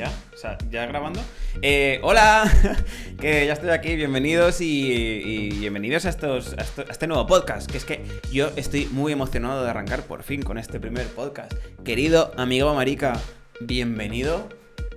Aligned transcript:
¿Ya? 0.00 0.10
O 0.32 0.36
sea, 0.38 0.56
¿ya 0.70 0.86
grabando? 0.86 1.20
Eh, 1.60 2.00
hola, 2.02 2.50
que 3.20 3.44
ya 3.44 3.52
estoy 3.52 3.68
aquí, 3.68 3.96
bienvenidos 3.96 4.62
y, 4.62 5.50
bienvenidos 5.60 6.06
a, 6.06 6.08
estos, 6.08 6.54
a, 6.54 6.90
este 6.90 7.06
nuevo 7.06 7.26
podcast, 7.26 7.70
que 7.70 7.76
es 7.76 7.84
que 7.84 8.06
yo 8.32 8.48
estoy 8.56 8.86
muy 8.86 9.12
emocionado 9.12 9.62
de 9.62 9.68
arrancar 9.68 10.04
por 10.04 10.22
fin 10.22 10.40
con 10.40 10.56
este 10.56 10.80
primer 10.80 11.06
podcast. 11.08 11.52
Querido 11.84 12.32
amigo 12.38 12.74
Marica, 12.74 13.20
bienvenido 13.60 14.48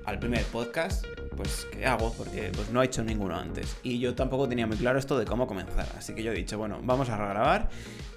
al 0.06 0.20
primer 0.20 0.44
podcast. 0.46 1.06
Pues, 1.36 1.68
¿qué 1.74 1.86
hago? 1.86 2.14
Porque 2.14 2.52
pues, 2.54 2.70
no 2.70 2.82
he 2.82 2.86
hecho 2.86 3.04
ninguno 3.04 3.36
antes. 3.36 3.76
Y 3.84 4.00
yo 4.00 4.16
tampoco 4.16 4.48
tenía 4.48 4.68
muy 4.68 4.78
claro 4.78 5.00
esto 5.00 5.20
de 5.20 5.26
cómo 5.26 5.48
comenzar. 5.48 5.86
Así 5.98 6.16
que 6.16 6.24
yo 6.24 6.32
he 6.32 6.36
dicho, 6.36 6.58
bueno, 6.58 6.80
vamos 6.82 7.10
a 7.10 7.18
grabar, 7.18 7.68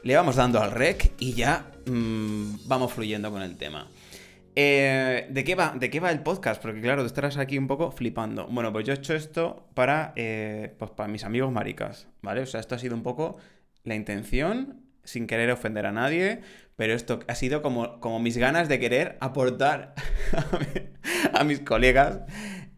le 0.05 0.15
vamos 0.15 0.37
dando 0.37 0.61
al 0.61 0.71
rec 0.71 1.15
y 1.19 1.33
ya 1.33 1.67
mm, 1.87 2.69
vamos 2.69 2.93
fluyendo 2.93 3.33
con 3.33 3.43
el 3.43 3.57
tema. 3.57 3.89
Eh, 4.59 5.27
¿de, 5.29 5.45
qué 5.45 5.55
va, 5.55 5.75
¿De 5.79 5.91
qué 5.91 6.01
va 6.01 6.11
el 6.11 6.21
podcast? 6.23 6.63
Porque 6.63 6.81
claro, 6.81 7.03
tú 7.03 7.07
estarás 7.07 7.37
aquí 7.37 7.59
un 7.59 7.67
poco 7.67 7.91
flipando. 7.93 8.47
Bueno, 8.47 8.73
pues 8.73 8.87
yo 8.87 8.95
he 8.95 8.97
hecho 8.97 9.15
esto 9.15 9.69
para, 9.75 10.15
eh, 10.17 10.75
pues 10.79 10.91
para 10.93 11.09
mis 11.09 11.25
amigos 11.25 11.53
maricas, 11.53 12.09
¿vale? 12.23 12.41
O 12.41 12.47
sea, 12.47 12.61
esto 12.61 12.75
ha 12.75 12.79
sido 12.79 12.95
un 12.95 13.03
poco 13.03 13.37
la 13.85 13.95
intención, 13.95 14.81
sin 15.05 15.27
querer 15.27 15.51
ofender 15.51 15.85
a 15.85 15.93
nadie, 15.93 16.41
pero 16.75 16.95
esto 16.95 17.21
ha 17.29 17.35
sido 17.35 17.61
como, 17.61 18.01
como 18.01 18.19
mis 18.19 18.39
ganas 18.39 18.67
de 18.71 18.81
querer 18.81 19.19
aportar 19.21 19.95
a, 21.35 21.45
mis 21.45 21.61
colegas, 21.61 22.21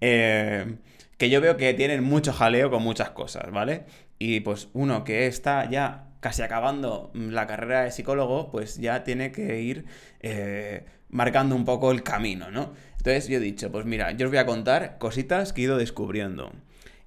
eh, 0.01 0.79
que 1.17 1.31
yo 1.31 1.41
veo 1.41 1.57
que 1.57 1.75
tienen 1.75 2.03
mucho 2.03 2.33
jaleo 2.33 2.71
con 2.71 2.83
muchas 2.83 3.11
cosas, 3.11 3.53
¿vale? 3.53 3.85
Y 4.19 4.41
pues 4.41 4.69
uno 4.73 5.05
que 5.05 5.29
está 5.29 5.71
ya 5.71 6.08
casi 6.21 6.43
acabando 6.43 7.11
la 7.15 7.47
carrera 7.47 7.83
de 7.83 7.91
psicólogo, 7.91 8.51
pues 8.51 8.79
ya 8.79 9.05
tiene 9.05 9.33
que 9.33 9.61
ir 9.61 9.87
marcando 11.11 11.57
un 11.57 11.65
poco 11.65 11.91
el 11.91 12.03
camino, 12.03 12.51
¿no? 12.51 12.73
Entonces 12.99 13.29
yo 13.29 13.39
he 13.39 13.41
dicho, 13.41 13.71
pues 13.71 13.87
mira, 13.87 14.13
yo 14.13 14.27
os 14.27 14.31
voy 14.31 14.39
a 14.39 14.47
contar 14.47 14.99
cositas 14.99 15.53
que 15.53 15.63
he 15.63 15.65
ido 15.65 15.79
descubriendo. 15.79 16.53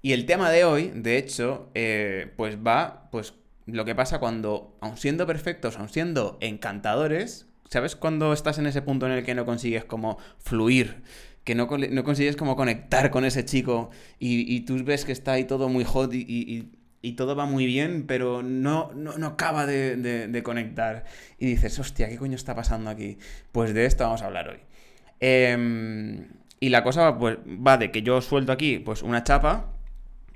Y 0.01 0.13
el 0.13 0.25
tema 0.25 0.49
de 0.49 0.63
hoy, 0.63 0.91
de 0.95 1.17
hecho, 1.17 1.69
eh, 1.75 2.33
pues 2.35 2.57
va, 2.57 3.09
pues 3.11 3.33
lo 3.65 3.85
que 3.85 3.93
pasa 3.93 4.19
cuando, 4.19 4.77
aun 4.81 4.97
siendo 4.97 5.27
perfectos, 5.27 5.77
aun 5.77 5.89
siendo 5.89 6.37
encantadores, 6.41 7.47
¿sabes 7.69 7.95
cuando 7.95 8.33
estás 8.33 8.57
en 8.57 8.65
ese 8.65 8.81
punto 8.81 9.05
en 9.05 9.11
el 9.11 9.23
que 9.23 9.35
no 9.35 9.45
consigues 9.45 9.85
como 9.85 10.17
fluir? 10.39 11.03
Que 11.43 11.55
no, 11.55 11.67
no 11.67 12.03
consigues 12.03 12.35
como 12.35 12.55
conectar 12.55 13.11
con 13.11 13.25
ese 13.25 13.45
chico 13.45 13.91
y, 14.17 14.61
tú 14.61 14.83
ves 14.83 15.05
que 15.05 15.11
está 15.11 15.33
ahí 15.33 15.43
todo 15.45 15.69
muy 15.69 15.83
hot 15.83 16.13
y 16.13 16.19
y 16.19 16.69
todo 17.13 17.35
va 17.35 17.45
muy 17.45 17.65
bien, 17.65 18.05
pero 18.07 18.43
no, 18.43 18.91
no, 18.93 19.27
acaba 19.27 19.65
de, 19.65 20.41
conectar. 20.43 21.05
Y 21.39 21.47
dices, 21.47 21.77
hostia, 21.79 22.09
¿qué 22.09 22.17
coño 22.17 22.35
está 22.35 22.55
pasando 22.55 22.89
aquí? 22.89 23.17
Pues 23.51 23.73
de 23.73 23.85
esto 23.85 24.03
vamos 24.03 24.21
a 24.21 24.27
hablar 24.27 24.49
hoy. 24.49 24.59
Em, 25.19 26.27
y 26.59 26.69
la 26.69 26.83
cosa 26.83 27.17
pues, 27.17 27.37
va 27.45 27.77
de 27.77 27.91
que 27.91 28.01
yo 28.01 28.21
suelto 28.21 28.51
aquí 28.51 28.79
pues 28.79 29.01
una 29.03 29.23
chapa, 29.23 29.73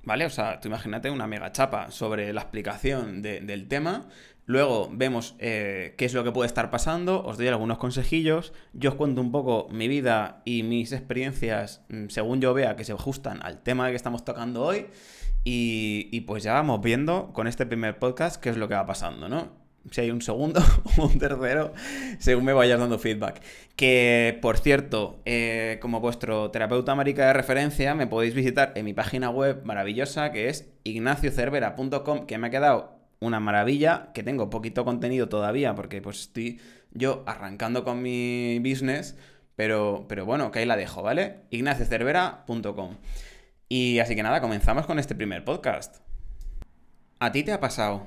¿vale? 0.04 0.26
O 0.26 0.30
sea, 0.30 0.60
tú 0.60 0.68
imagínate 0.68 1.10
una 1.10 1.28
mega 1.28 1.52
chapa 1.52 1.92
sobre 1.92 2.34
la 2.34 2.42
explicación 2.42 3.22
del 3.22 3.68
tema. 3.68 4.08
Luego 4.48 4.90
vemos 4.92 5.36
eh, 5.40 5.96
qué 5.98 6.06
es 6.06 6.14
lo 6.14 6.24
que 6.24 6.32
puede 6.32 6.46
estar 6.46 6.70
pasando, 6.70 7.24
os 7.24 7.38
doy 7.38 7.48
algunos 7.48 7.80
consejillos, 7.80 8.54
yo 8.74 8.92
os 8.92 8.96
cuento 8.96 9.20
un 9.20 9.32
poco 9.32 9.68
mi 9.72 9.88
vida 9.88 10.44
y 10.46 10.62
mis 10.62 10.92
experiencias 10.92 11.82
mm, 11.90 12.10
según 12.10 12.42
yo 12.42 12.54
vea 12.54 12.76
que 12.76 12.84
se 12.84 12.92
ajustan 12.92 13.40
al 13.42 13.64
tema 13.64 13.90
que 13.90 13.96
estamos 13.96 14.24
tocando 14.24 14.64
hoy. 14.64 14.86
Y, 15.48 16.22
pues 16.22 16.42
ya 16.42 16.54
vamos 16.54 16.82
viendo 16.82 17.32
con 17.32 17.46
este 17.46 17.68
primer 17.68 18.00
podcast 18.00 18.42
qué 18.42 18.50
es 18.50 18.58
lo 18.58 18.68
que 18.68 18.74
va 18.74 18.88
pasando, 18.88 19.30
¿no? 19.30 19.50
Si 19.92 20.02
hay 20.02 20.10
un 20.10 20.24
segundo 20.24 20.60
o 20.98 21.06
un 21.06 21.20
tercero, 21.20 21.72
según 22.18 22.46
me 22.46 22.54
vayas 22.54 22.80
dando 22.80 22.98
feedback. 22.98 23.44
Que, 23.76 24.40
por 24.42 24.58
cierto, 24.58 25.22
eh, 25.26 25.78
como 25.84 26.00
vuestro 26.00 26.50
terapeuta 26.50 26.96
marica 26.96 27.28
de 27.28 27.34
referencia, 27.34 27.94
me 27.94 28.08
podéis 28.08 28.34
visitar 28.34 28.72
en 28.74 28.86
mi 28.86 28.96
página 28.96 29.30
web 29.30 29.62
maravillosa 29.66 30.32
que 30.32 30.50
es 30.50 30.68
ignaciocervera.com, 30.84 32.26
que 32.26 32.40
me 32.40 32.48
ha 32.48 32.50
quedado 32.50 32.96
una 33.20 33.40
maravilla, 33.40 34.10
que 34.16 34.24
tengo 34.24 34.50
poquito 34.50 34.84
contenido 34.84 35.30
todavía, 35.30 35.76
porque 35.76 36.02
pues 36.02 36.22
estoy 36.22 36.60
yo 36.92 37.24
arrancando 37.28 37.84
con 37.84 38.02
mi 38.02 38.58
business, 38.58 39.16
pero, 39.56 40.06
pero 40.10 40.26
bueno, 40.26 40.50
que 40.50 40.60
ahí 40.60 40.66
la 40.66 40.76
dejo, 40.76 41.04
¿vale? 41.04 41.42
ignaciocervera.com. 41.52 42.96
Y 43.68 44.00
así 44.00 44.16
que 44.16 44.22
nada, 44.22 44.42
comenzamos 44.42 44.86
con 44.86 45.00
este 45.00 45.16
primer 45.16 45.44
podcast. 45.44 45.98
¿A 47.20 47.32
ti 47.32 47.44
te 47.44 47.52
ha 47.52 47.60
pasado 47.60 48.06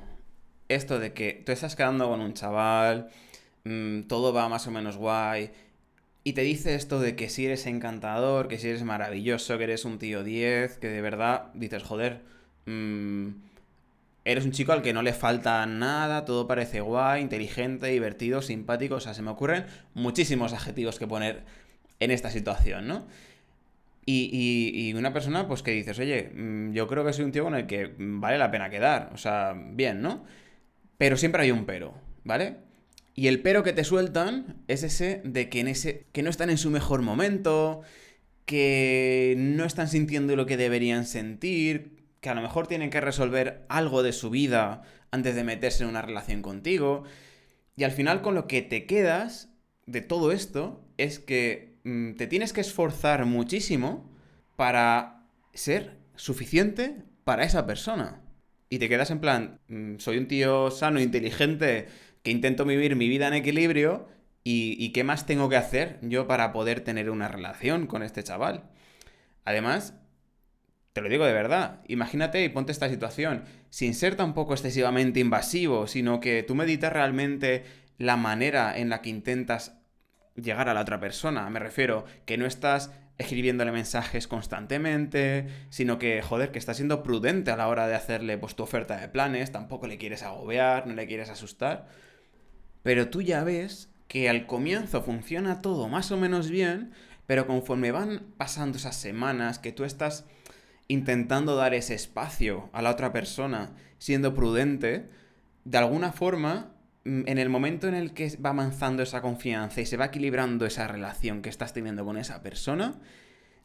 esto 0.69 1.01
de 1.01 1.13
que 1.13 1.43
tú 1.45 1.51
estás 1.51 1.75
quedando 1.75 2.09
con 2.09 2.21
un 2.21 2.35
chaval, 2.35 3.09
mm, 3.65 4.03
todo 4.03 4.33
va 4.33 4.49
más 4.49 4.67
o 4.67 4.71
menos 4.71 4.97
guay, 4.97 5.51
y 6.23 6.35
te 6.35 6.43
dice 6.43 6.75
esto 6.75 7.01
de 7.01 7.17
que 7.17 7.29
si 7.29 7.47
eres 7.47 7.67
encantador, 7.67 8.49
que 8.49 8.59
si 8.59 8.69
eres 8.69 8.85
maravilloso, 8.85 9.59
que 9.59 9.65
eres 9.65 9.85
un 9.85 9.99
tío 9.99 10.23
10, 10.23 10.79
que 10.79 10.89
de 10.89 11.01
verdad 11.01 11.51
dices, 11.55 11.83
joder, 11.83 12.23
mm, 12.67 13.29
eres 14.25 14.45
un 14.45 14.53
chico 14.53 14.73
al 14.73 14.83
que 14.83 14.93
no 14.93 15.03
le 15.03 15.15
falta 15.15 15.65
nada, 15.67 16.25
todo 16.25 16.47
parece 16.47 16.81
guay, 16.83 17.23
inteligente, 17.23 17.89
divertido, 17.89 18.43
simpático, 18.43 18.97
o 18.97 19.01
sea, 19.01 19.15
se 19.15 19.23
me 19.23 19.31
ocurren 19.31 19.67
muchísimos 19.95 20.53
adjetivos 20.53 20.99
que 20.99 21.07
poner 21.07 21.45
en 21.99 22.11
esta 22.11 22.31
situación, 22.31 22.87
¿no? 22.87 23.07
Y, 24.11 24.95
una 24.95 25.13
persona, 25.13 25.47
pues 25.47 25.63
que 25.63 25.71
dices, 25.73 25.99
oye, 25.99 26.31
mm, 26.35 26.73
yo 26.73 26.87
creo 26.87 27.05
que 27.05 27.13
soy 27.13 27.27
un 27.27 27.33
tío 27.33 27.45
con 27.45 27.55
el 27.55 27.67
que 27.67 27.95
vale 27.99 28.39
la 28.39 28.51
pena 28.51 28.71
quedar. 28.71 29.11
O 29.13 29.19
sea, 29.19 29.55
bien, 29.55 30.01
¿no? 30.01 30.25
Pero 30.97 31.19
siempre 31.19 31.43
hay 31.43 31.51
un 31.51 31.67
pero, 31.67 31.95
¿vale? 32.25 32.57
Y 33.15 33.29
el 33.29 33.43
pero 33.43 33.63
que 33.63 33.75
te 33.75 33.85
sueltan 33.85 34.63
es 34.67 34.83
ese 34.83 35.21
de 35.25 35.51
que, 35.51 35.61
en 35.61 35.69
ese, 35.69 36.07
que 36.13 36.23
no 36.23 36.31
están 36.31 36.49
en 36.49 36.57
su 36.57 36.71
mejor 36.71 37.03
momento, 37.03 37.83
que 38.47 39.35
no 39.37 39.65
están 39.67 39.89
sintiendo 39.89 40.37
lo 40.37 40.47
que 40.47 40.57
deberían 40.57 41.05
sentir, 41.05 41.99
que 42.23 42.31
a 42.31 42.35
lo 42.35 42.41
mejor 42.41 42.67
tienen 42.67 42.91
que 42.91 43.03
resolver 43.03 43.67
algo 43.69 44.03
de 44.03 44.13
su 44.13 44.31
vida 44.31 44.83
antes 45.11 45.35
de 45.35 45.45
meterse 45.45 45.83
en 45.85 45.91
una 45.91 46.03
relación 46.03 46.41
contigo. 46.41 47.05
Y 47.77 47.85
al 47.85 47.93
final 47.93 48.23
con 48.23 48.35
lo 48.35 48.47
que 48.47 48.63
te 48.63 48.87
quedas 48.87 49.51
de 49.87 50.01
todo 50.01 50.33
esto 50.33 50.83
es 50.97 51.19
que 51.19 51.69
Mm, 51.78 51.78
te 52.17 52.27
tienes 52.27 52.53
que 52.53 52.61
esforzar 52.61 53.25
muchísimo 53.25 54.11
para 54.57 55.27
ser 55.55 55.99
suficiente 56.17 57.03
para 57.25 57.45
esa 57.45 57.67
persona. 57.67 58.23
Y 58.71 58.79
te 58.79 58.89
quedas 58.89 59.11
en 59.11 59.21
plan, 59.21 59.61
mm, 59.69 59.99
soy 59.99 60.19
un 60.19 60.29
tío 60.29 60.71
sano, 60.71 61.01
inteligente, 61.01 61.89
que 62.23 62.31
intento 62.31 62.65
vivir 62.65 62.97
mi 62.97 63.09
vida 63.09 63.29
en 63.29 63.35
equilibrio 63.35 64.09
y, 64.45 64.91
qué 64.93 65.05
más 65.05 65.27
tengo 65.27 65.49
que 65.49 65.57
hacer 65.57 65.99
yo 66.01 66.27
para 66.27 66.53
poder 66.53 66.81
tener 66.81 67.11
una 67.11 67.29
relación 67.29 67.87
con 67.87 68.03
este 68.03 68.23
chaval. 68.23 68.71
Además, 69.45 69.95
te 70.95 71.03
lo 71.03 71.09
digo 71.11 71.27
de 71.27 71.33
verdad, 71.35 71.83
imagínate 71.87 72.43
y 72.43 72.49
ponte 72.49 72.73
esta 72.73 72.89
situación, 72.89 73.45
sin 73.69 73.95
ser 73.95 74.17
tampoco 74.17 74.55
excesivamente 74.55 75.21
invasivo, 75.21 75.87
sino 75.87 76.21
que 76.21 76.43
tú 76.43 76.55
meditas 76.55 76.93
realmente 76.93 77.65
la 77.99 78.17
manera 78.17 78.79
en 78.79 78.89
la 78.89 79.03
que 79.03 79.11
intentas 79.11 79.78
llegar 80.41 80.69
a 80.69 80.75
la 80.75 80.81
otra 80.81 81.01
persona. 81.01 81.49
Me 81.51 81.59
refiero 81.59 82.05
que 82.25 82.39
no 82.39 82.47
estás 82.47 82.91
escribiéndole 83.19 83.73
mensajes 83.73 84.29
constantemente, 84.29 85.49
sino 85.71 85.99
que, 85.99 86.23
joder, 86.23 86.53
que 86.53 86.59
estás 86.59 86.77
siendo 86.77 87.03
prudente 87.03 87.51
a 87.51 87.57
la 87.57 87.69
hora 87.69 87.89
de 87.89 87.97
hacerle 87.97 88.39
pues, 88.39 88.55
tu 88.55 88.63
oferta 88.63 88.97
de 88.97 89.09
planes, 89.09 89.51
tampoco 89.51 89.89
le 89.89 89.99
quieres 89.99 90.23
agobiar, 90.23 90.87
no 90.87 90.95
le 90.95 91.07
quieres 91.07 91.29
asustar. 91.29 91.89
Pero 92.83 93.09
tú 93.09 93.21
ya 93.21 93.43
ves 93.43 93.91
que 94.07 94.29
al 94.29 94.47
comienzo 94.47 95.03
funciona 95.03 95.61
todo 95.61 95.89
más 95.89 96.13
o 96.13 96.17
menos 96.17 96.49
bien, 96.49 96.93
pero 97.27 97.47
conforme 97.47 97.91
van 97.91 98.27
pasando 98.37 98.79
esas 98.79 98.97
semanas 98.97 99.59
que 99.59 99.73
tú 99.73 99.85
estás 99.85 100.25
intentando 100.87 101.57
dar 101.57 101.75
ese 101.75 101.95
espacio 101.95 102.71
a 102.73 102.81
la 102.81 102.91
otra 102.91 103.13
persona, 103.13 103.75
siendo 103.99 104.33
prudente, 104.33 105.11
de 105.65 105.79
alguna 105.79 106.13
forma 106.13 106.73
en 107.09 107.39
el 107.39 107.49
momento 107.49 107.89
en 107.89 107.95
el 107.95 108.13
que 108.13 108.37
va 108.45 108.51
avanzando 108.51 109.03
esa 109.03 109.23
confianza 109.23 109.81
y 109.81 109.87
se 109.87 109.97
va 109.97 110.07
equilibrando 110.07 110.67
esa 110.67 110.87
relación 110.87 111.43
que 111.43 111.49
estás 111.49 111.73
teniendo 111.73 112.05
con 112.05 112.19
esa 112.19 112.43
persona, 112.43 113.01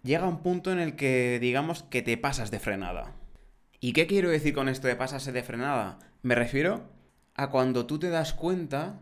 llega 0.04 0.28
un 0.28 0.42
punto 0.42 0.72
en 0.72 0.80
el 0.80 0.96
que 0.96 1.40
digamos 1.42 1.84
que 1.84 2.02
te 2.02 2.18
pasas 2.18 2.52
de 2.52 2.60
frenada. 2.60 3.14
¿Y 3.80 3.94
qué 3.94 4.08
quiero 4.08 4.30
decir 4.30 4.54
con 4.54 4.70
esto 4.70 4.88
de 4.88 4.96
pasarse 4.96 5.32
de 5.32 5.44
frenada? 5.44 6.00
Me 6.22 6.36
refiero 6.36 6.90
a 7.36 7.50
cuando 7.50 7.86
tú 7.86 8.00
te 8.00 8.10
das 8.10 8.34
cuenta 8.34 9.02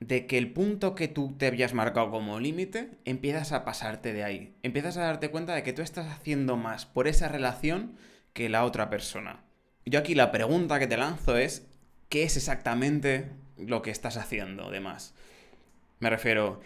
de 0.00 0.26
que 0.26 0.38
el 0.38 0.52
punto 0.52 0.94
que 0.94 1.08
tú 1.08 1.34
te 1.38 1.46
habías 1.46 1.74
marcado 1.74 2.10
como 2.10 2.38
límite, 2.38 2.90
empiezas 3.04 3.52
a 3.52 3.64
pasarte 3.64 4.12
de 4.12 4.24
ahí. 4.24 4.54
Empiezas 4.62 4.96
a 4.96 5.02
darte 5.02 5.30
cuenta 5.30 5.54
de 5.54 5.62
que 5.62 5.72
tú 5.72 5.82
estás 5.82 6.06
haciendo 6.06 6.56
más 6.56 6.86
por 6.86 7.08
esa 7.08 7.28
relación 7.28 7.96
que 8.32 8.48
la 8.48 8.64
otra 8.64 8.90
persona. 8.90 9.44
Yo 9.84 9.98
aquí 9.98 10.14
la 10.14 10.30
pregunta 10.30 10.78
que 10.78 10.86
te 10.86 10.96
lanzo 10.96 11.36
es, 11.36 11.66
¿qué 12.08 12.22
es 12.22 12.36
exactamente 12.36 13.30
lo 13.58 13.82
que 13.82 13.90
estás 13.90 14.16
haciendo, 14.16 14.70
demás. 14.70 15.14
Me 16.00 16.10
refiero, 16.10 16.60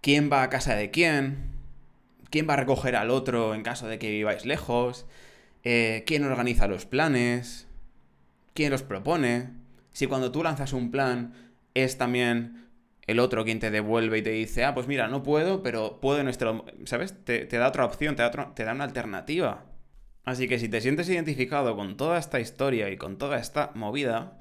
¿quién 0.00 0.30
va 0.30 0.42
a 0.42 0.50
casa 0.50 0.74
de 0.74 0.90
quién? 0.90 1.52
¿Quién 2.30 2.48
va 2.48 2.54
a 2.54 2.58
recoger 2.58 2.96
al 2.96 3.10
otro 3.10 3.54
en 3.54 3.62
caso 3.62 3.86
de 3.86 3.98
que 3.98 4.10
viváis 4.10 4.44
lejos? 4.44 5.06
Eh, 5.64 6.04
¿Quién 6.06 6.24
organiza 6.24 6.68
los 6.68 6.86
planes? 6.86 7.66
¿Quién 8.54 8.70
los 8.70 8.82
propone? 8.82 9.50
Si 9.92 10.06
cuando 10.06 10.32
tú 10.32 10.42
lanzas 10.42 10.72
un 10.72 10.90
plan 10.90 11.32
es 11.74 11.98
también 11.98 12.68
el 13.06 13.20
otro 13.20 13.44
quien 13.44 13.58
te 13.58 13.70
devuelve 13.70 14.18
y 14.18 14.22
te 14.22 14.30
dice, 14.30 14.64
ah, 14.64 14.74
pues 14.74 14.86
mira, 14.86 15.08
no 15.08 15.22
puedo, 15.22 15.62
pero 15.62 16.00
puedo 16.00 16.20
en 16.20 16.28
este... 16.28 16.44
¿Sabes? 16.84 17.24
Te, 17.24 17.46
da 17.46 17.68
otra 17.68 17.84
opción, 17.86 18.16
te 18.16 18.22
da, 18.22 18.54
te 18.54 18.64
da 18.64 18.72
una 18.72 18.84
alternativa. 18.84 19.64
Así 20.24 20.46
que 20.46 20.58
si 20.58 20.68
te 20.68 20.82
sientes 20.82 21.08
identificado 21.08 21.74
con 21.74 21.96
toda 21.96 22.18
esta 22.18 22.38
historia 22.38 22.90
y 22.90 22.98
con 22.98 23.16
toda 23.16 23.38
esta 23.38 23.72
movida, 23.74 24.38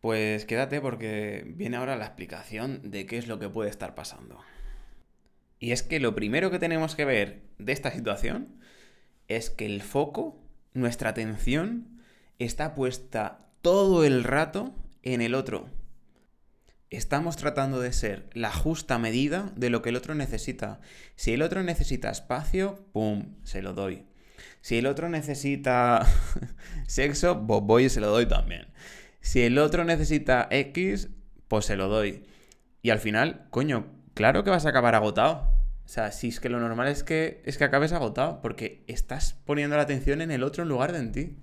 pues 0.00 0.44
quédate 0.44 0.80
porque 0.80 1.44
viene 1.46 1.76
ahora 1.76 1.96
la 1.96 2.06
explicación 2.06 2.90
de 2.90 3.06
qué 3.06 3.18
es 3.18 3.26
lo 3.26 3.38
que 3.38 3.48
puede 3.48 3.70
estar 3.70 3.94
pasando. 3.94 4.38
Y 5.58 5.72
es 5.72 5.82
que 5.82 6.00
lo 6.00 6.14
primero 6.14 6.50
que 6.50 6.58
tenemos 6.58 6.94
que 6.94 7.04
ver 7.04 7.42
de 7.58 7.72
esta 7.72 7.90
situación 7.90 8.60
es 9.26 9.50
que 9.50 9.66
el 9.66 9.82
foco, 9.82 10.40
nuestra 10.72 11.10
atención, 11.10 12.02
está 12.38 12.74
puesta 12.74 13.48
todo 13.62 14.04
el 14.04 14.24
rato 14.24 14.74
en 15.02 15.20
el 15.20 15.34
otro. 15.34 15.68
Estamos 16.90 17.36
tratando 17.36 17.80
de 17.80 17.92
ser 17.92 18.30
la 18.32 18.52
justa 18.52 18.98
medida 18.98 19.52
de 19.56 19.68
lo 19.68 19.82
que 19.82 19.90
el 19.90 19.96
otro 19.96 20.14
necesita. 20.14 20.80
Si 21.16 21.32
el 21.32 21.42
otro 21.42 21.62
necesita 21.62 22.10
espacio, 22.10 22.86
¡pum! 22.92 23.34
Se 23.42 23.60
lo 23.60 23.74
doy. 23.74 24.06
Si 24.62 24.78
el 24.78 24.86
otro 24.86 25.08
necesita 25.08 26.06
sexo, 26.86 27.46
pues 27.46 27.60
voy 27.62 27.84
y 27.84 27.88
se 27.90 28.00
lo 28.00 28.08
doy 28.08 28.26
también. 28.26 28.68
Si 29.20 29.42
el 29.42 29.58
otro 29.58 29.84
necesita 29.84 30.48
X, 30.50 31.10
pues 31.48 31.66
se 31.66 31.76
lo 31.76 31.88
doy. 31.88 32.24
Y 32.82 32.90
al 32.90 32.98
final, 32.98 33.46
coño, 33.50 33.86
claro 34.14 34.44
que 34.44 34.50
vas 34.50 34.66
a 34.66 34.70
acabar 34.70 34.94
agotado. 34.94 35.58
O 35.84 35.88
sea, 35.90 36.12
si 36.12 36.28
es 36.28 36.38
que 36.40 36.48
lo 36.48 36.60
normal 36.60 36.88
es 36.88 37.02
que, 37.02 37.42
es 37.46 37.56
que 37.56 37.64
acabes 37.64 37.92
agotado, 37.92 38.40
porque 38.42 38.84
estás 38.86 39.34
poniendo 39.44 39.76
la 39.76 39.82
atención 39.82 40.20
en 40.20 40.30
el 40.30 40.42
otro 40.42 40.62
en 40.62 40.68
lugar 40.68 40.92
de 40.92 40.98
en 40.98 41.12
ti. 41.12 41.36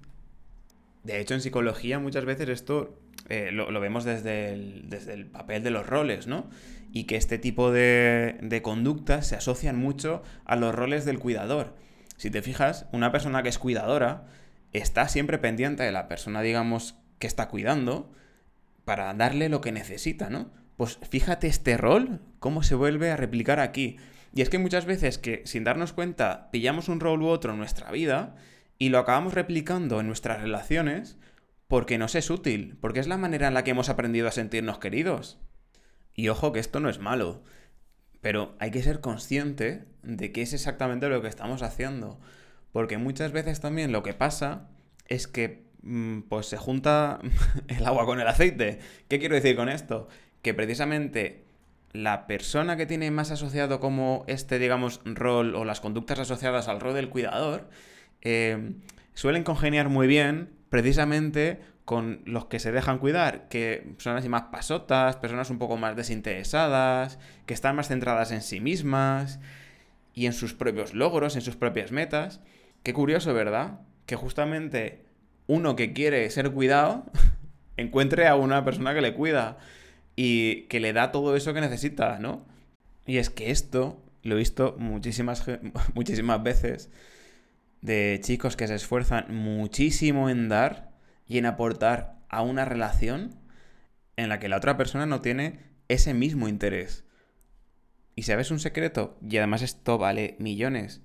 De 1.03 1.19
hecho, 1.19 1.33
en 1.33 1.41
psicología 1.41 1.99
muchas 1.99 2.25
veces 2.25 2.49
esto 2.49 2.99
eh, 3.27 3.49
lo, 3.51 3.79
vemos 3.79 4.03
desde 4.03 4.53
el, 4.53 4.89
desde 4.89 5.13
el, 5.13 5.25
papel 5.25 5.63
de 5.63 5.71
los 5.71 5.87
roles, 5.87 6.27
¿no? 6.27 6.47
Y 6.91 7.05
que 7.05 7.15
este 7.15 7.39
tipo 7.39 7.71
de, 7.71 8.37
de 8.41 8.61
conductas 8.61 9.27
se 9.27 9.35
asocian 9.35 9.77
mucho 9.77 10.21
a 10.45 10.55
los 10.55 10.73
roles 10.73 11.05
del 11.05 11.19
cuidador. 11.19 11.75
Si 12.17 12.29
te 12.29 12.41
fijas, 12.41 12.85
una 12.91 13.11
persona 13.11 13.43
que 13.43 13.49
es 13.49 13.59
cuidadora 13.59 14.25
está 14.73 15.07
siempre 15.07 15.37
pendiente 15.37 15.83
de 15.83 15.91
la 15.91 16.07
persona, 16.07 16.41
digamos, 16.41 16.95
está 17.25 17.47
cuidando 17.47 18.11
para 18.85 19.13
darle 19.13 19.49
lo 19.49 19.61
que 19.61 19.71
necesita, 19.71 20.29
¿no? 20.29 20.51
Pues 20.77 20.99
fíjate 21.09 21.47
este 21.47 21.77
rol, 21.77 22.21
cómo 22.39 22.63
se 22.63 22.75
vuelve 22.75 23.11
a 23.11 23.17
replicar 23.17 23.59
aquí. 23.59 23.97
Y 24.33 24.41
es 24.41 24.49
que 24.49 24.59
muchas 24.59 24.85
veces 24.85 25.17
que 25.17 25.41
sin 25.45 25.63
darnos 25.63 25.93
cuenta 25.93 26.49
pillamos 26.51 26.89
un 26.89 26.99
rol 26.99 27.21
u 27.21 27.27
otro 27.27 27.53
en 27.53 27.57
nuestra 27.57 27.91
vida 27.91 28.35
y 28.77 28.89
lo 28.89 28.99
acabamos 28.99 29.33
replicando 29.33 29.99
en 29.99 30.07
nuestras 30.07 30.41
relaciones 30.41 31.17
porque 31.67 31.97
nos 31.97 32.15
es 32.15 32.29
útil, 32.29 32.77
porque 32.81 32.99
es 32.99 33.07
la 33.07 33.17
manera 33.17 33.47
en 33.47 33.53
la 33.53 33.63
que 33.63 33.71
hemos 33.71 33.89
aprendido 33.89 34.27
a 34.27 34.31
sentirnos 34.31 34.79
queridos. 34.79 35.39
Y 36.13 36.29
ojo 36.29 36.51
que 36.51 36.59
esto 36.59 36.79
no 36.79 36.89
es 36.89 36.99
malo, 36.99 37.43
pero 38.21 38.55
hay 38.59 38.71
que 38.71 38.83
ser 38.83 39.01
consciente 39.01 39.85
de 40.03 40.31
qué 40.31 40.41
es 40.41 40.53
exactamente 40.53 41.09
lo 41.09 41.21
que 41.21 41.27
estamos 41.27 41.61
haciendo. 41.61 42.19
Porque 42.71 42.97
muchas 42.97 43.31
veces 43.31 43.61
también 43.61 43.91
lo 43.91 44.03
que 44.03 44.13
pasa 44.13 44.69
es 45.07 45.27
que 45.27 45.64
pues 46.29 46.47
se 46.47 46.57
junta 46.57 47.19
el 47.67 47.85
agua 47.85 48.05
con 48.05 48.19
el 48.19 48.27
aceite. 48.27 48.79
¿Qué 49.07 49.19
quiero 49.19 49.35
decir 49.35 49.55
con 49.55 49.69
esto? 49.69 50.07
Que 50.41 50.53
precisamente 50.53 51.45
la 51.93 52.27
persona 52.27 52.75
que 52.75 52.85
tiene 52.85 53.09
más 53.11 53.31
asociado 53.31 53.79
como 53.79 54.25
este, 54.27 54.59
digamos, 54.59 55.01
rol 55.05 55.55
o 55.55 55.65
las 55.65 55.79
conductas 55.79 56.19
asociadas 56.19 56.67
al 56.67 56.79
rol 56.79 56.93
del 56.93 57.09
cuidador, 57.09 57.69
eh, 58.21 58.73
suelen 59.13 59.43
congeniar 59.43 59.89
muy 59.89 60.07
bien 60.07 60.49
precisamente 60.69 61.59
con 61.85 62.21
los 62.25 62.45
que 62.45 62.59
se 62.59 62.71
dejan 62.71 62.97
cuidar, 62.97 63.47
que 63.47 63.93
son 63.99 64.17
así 64.17 64.27
más 64.27 64.43
pasotas, 64.51 65.17
personas 65.17 65.51
un 65.51 65.59
poco 65.59 65.77
más 65.77 65.95
desinteresadas, 65.95 67.19
que 67.45 67.53
están 67.53 67.75
más 67.75 67.87
centradas 67.87 68.31
en 68.31 68.41
sí 68.41 68.59
mismas 68.59 69.39
y 70.13 70.25
en 70.25 70.33
sus 70.33 70.55
propios 70.55 70.95
logros, 70.95 71.35
en 71.35 71.41
sus 71.41 71.55
propias 71.55 71.91
metas. 71.91 72.41
Qué 72.81 72.91
curioso, 72.93 73.33
¿verdad? 73.33 73.81
Que 74.07 74.15
justamente 74.15 75.04
uno 75.47 75.75
que 75.75 75.93
quiere 75.93 76.29
ser 76.29 76.51
cuidado 76.51 77.05
encuentre 77.77 78.27
a 78.27 78.35
una 78.35 78.63
persona 78.65 78.93
que 78.93 79.01
le 79.01 79.13
cuida 79.13 79.57
y 80.15 80.63
que 80.63 80.79
le 80.79 80.93
da 80.93 81.11
todo 81.11 81.35
eso 81.35 81.53
que 81.53 81.61
necesita, 81.61 82.19
¿no? 82.19 82.45
Y 83.05 83.17
es 83.17 83.29
que 83.29 83.51
esto 83.51 84.01
lo 84.23 84.35
he 84.35 84.39
visto 84.39 84.75
muchísimas, 84.79 85.45
muchísimas 85.93 86.41
veces 86.41 86.89
de 87.81 88.19
chicos 88.23 88.55
que 88.55 88.67
se 88.67 88.75
esfuerzan 88.75 89.25
muchísimo 89.29 90.29
en 90.29 90.49
dar 90.49 90.91
y 91.27 91.37
en 91.37 91.45
aportar 91.45 92.15
a 92.29 92.41
una 92.41 92.65
relación 92.65 93.35
en 94.17 94.29
la 94.29 94.39
que 94.39 94.49
la 94.49 94.57
otra 94.57 94.77
persona 94.77 95.05
no 95.05 95.21
tiene 95.21 95.59
ese 95.87 96.13
mismo 96.13 96.47
interés. 96.47 97.03
Y 98.15 98.23
sabes 98.23 98.49
un 98.49 98.59
secreto, 98.59 99.17
y 99.21 99.37
además 99.37 99.61
esto 99.61 99.97
vale 99.97 100.35
millones, 100.39 101.01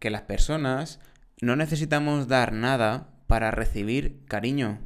que 0.00 0.10
las 0.10 0.22
personas 0.22 0.98
no 1.40 1.56
necesitamos 1.56 2.28
dar 2.28 2.52
nada 2.52 3.11
para 3.32 3.50
recibir 3.50 4.26
cariño. 4.26 4.78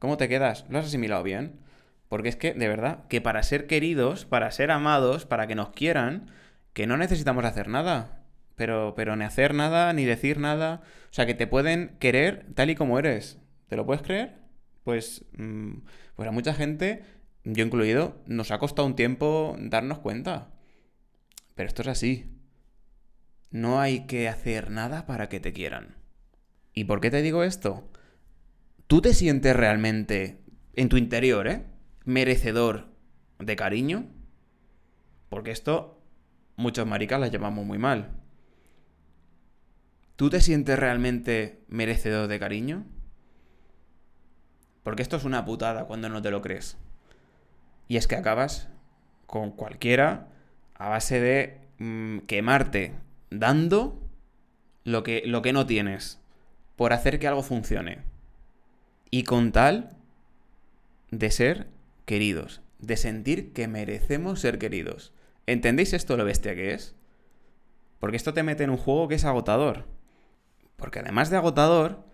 ¿Cómo 0.00 0.16
te 0.16 0.28
quedas? 0.28 0.66
¿Lo 0.68 0.80
has 0.80 0.86
asimilado 0.86 1.22
bien? 1.22 1.60
Porque 2.08 2.30
es 2.30 2.34
que, 2.34 2.52
de 2.52 2.66
verdad, 2.66 3.06
que 3.06 3.20
para 3.20 3.44
ser 3.44 3.68
queridos, 3.68 4.24
para 4.24 4.50
ser 4.50 4.72
amados, 4.72 5.24
para 5.24 5.46
que 5.46 5.54
nos 5.54 5.70
quieran, 5.70 6.28
que 6.72 6.88
no 6.88 6.96
necesitamos 6.96 7.44
hacer 7.44 7.68
nada. 7.68 8.24
Pero, 8.56 8.94
pero 8.96 9.14
ni 9.14 9.24
hacer 9.24 9.54
nada, 9.54 9.92
ni 9.92 10.04
decir 10.04 10.40
nada. 10.40 10.82
O 11.10 11.12
sea, 11.12 11.26
que 11.26 11.34
te 11.34 11.46
pueden 11.46 11.96
querer 12.00 12.44
tal 12.56 12.70
y 12.70 12.74
como 12.74 12.98
eres. 12.98 13.38
¿Te 13.68 13.76
lo 13.76 13.86
puedes 13.86 14.02
creer? 14.02 14.34
Pues, 14.82 15.24
mm, 15.38 15.82
pues 16.16 16.28
a 16.28 16.32
mucha 16.32 16.54
gente, 16.54 17.04
yo 17.44 17.64
incluido, 17.64 18.20
nos 18.26 18.50
ha 18.50 18.58
costado 18.58 18.88
un 18.88 18.96
tiempo 18.96 19.54
darnos 19.60 20.00
cuenta. 20.00 20.50
Pero 21.54 21.68
esto 21.68 21.82
es 21.82 21.88
así. 21.88 22.36
No 23.52 23.80
hay 23.80 24.06
que 24.06 24.28
hacer 24.28 24.72
nada 24.72 25.06
para 25.06 25.28
que 25.28 25.38
te 25.38 25.52
quieran. 25.52 25.94
¿Y 26.74 26.82
por 26.82 27.00
qué 27.00 27.12
te 27.12 27.22
digo 27.22 27.44
esto? 27.44 27.91
¿Tú 28.92 29.00
te 29.00 29.14
sientes 29.14 29.56
realmente 29.56 30.38
en 30.74 30.90
tu 30.90 30.98
interior, 30.98 31.48
eh? 31.48 31.64
Merecedor 32.04 32.88
de 33.38 33.56
cariño. 33.56 34.04
Porque 35.30 35.50
esto 35.50 35.98
muchos 36.56 36.86
maricas 36.86 37.18
las 37.18 37.30
llamamos 37.30 37.64
muy 37.64 37.78
mal. 37.78 38.10
¿Tú 40.16 40.28
te 40.28 40.42
sientes 40.42 40.78
realmente 40.78 41.64
merecedor 41.68 42.28
de 42.28 42.38
cariño? 42.38 42.84
Porque 44.82 45.00
esto 45.00 45.16
es 45.16 45.24
una 45.24 45.46
putada 45.46 45.86
cuando 45.86 46.10
no 46.10 46.20
te 46.20 46.30
lo 46.30 46.42
crees. 46.42 46.76
Y 47.88 47.96
es 47.96 48.06
que 48.06 48.16
acabas 48.16 48.68
con 49.26 49.52
cualquiera 49.52 50.28
a 50.74 50.90
base 50.90 51.18
de 51.18 51.62
mm, 51.78 52.26
quemarte 52.26 52.92
dando 53.30 54.06
lo 54.84 55.02
que, 55.02 55.22
lo 55.24 55.40
que 55.40 55.54
no 55.54 55.64
tienes 55.64 56.20
por 56.76 56.92
hacer 56.92 57.18
que 57.18 57.26
algo 57.26 57.42
funcione. 57.42 58.11
Y 59.14 59.24
con 59.24 59.52
tal 59.52 59.90
de 61.10 61.30
ser 61.30 61.68
queridos, 62.06 62.62
de 62.78 62.96
sentir 62.96 63.52
que 63.52 63.68
merecemos 63.68 64.40
ser 64.40 64.58
queridos. 64.58 65.12
¿Entendéis 65.46 65.92
esto 65.92 66.16
lo 66.16 66.24
bestia 66.24 66.54
que 66.54 66.72
es? 66.72 66.96
Porque 68.00 68.16
esto 68.16 68.32
te 68.32 68.42
mete 68.42 68.64
en 68.64 68.70
un 68.70 68.78
juego 68.78 69.08
que 69.08 69.16
es 69.16 69.24
agotador. 69.24 69.86
Porque 70.76 71.00
además 71.00 71.28
de 71.28 71.36
agotador, 71.36 72.04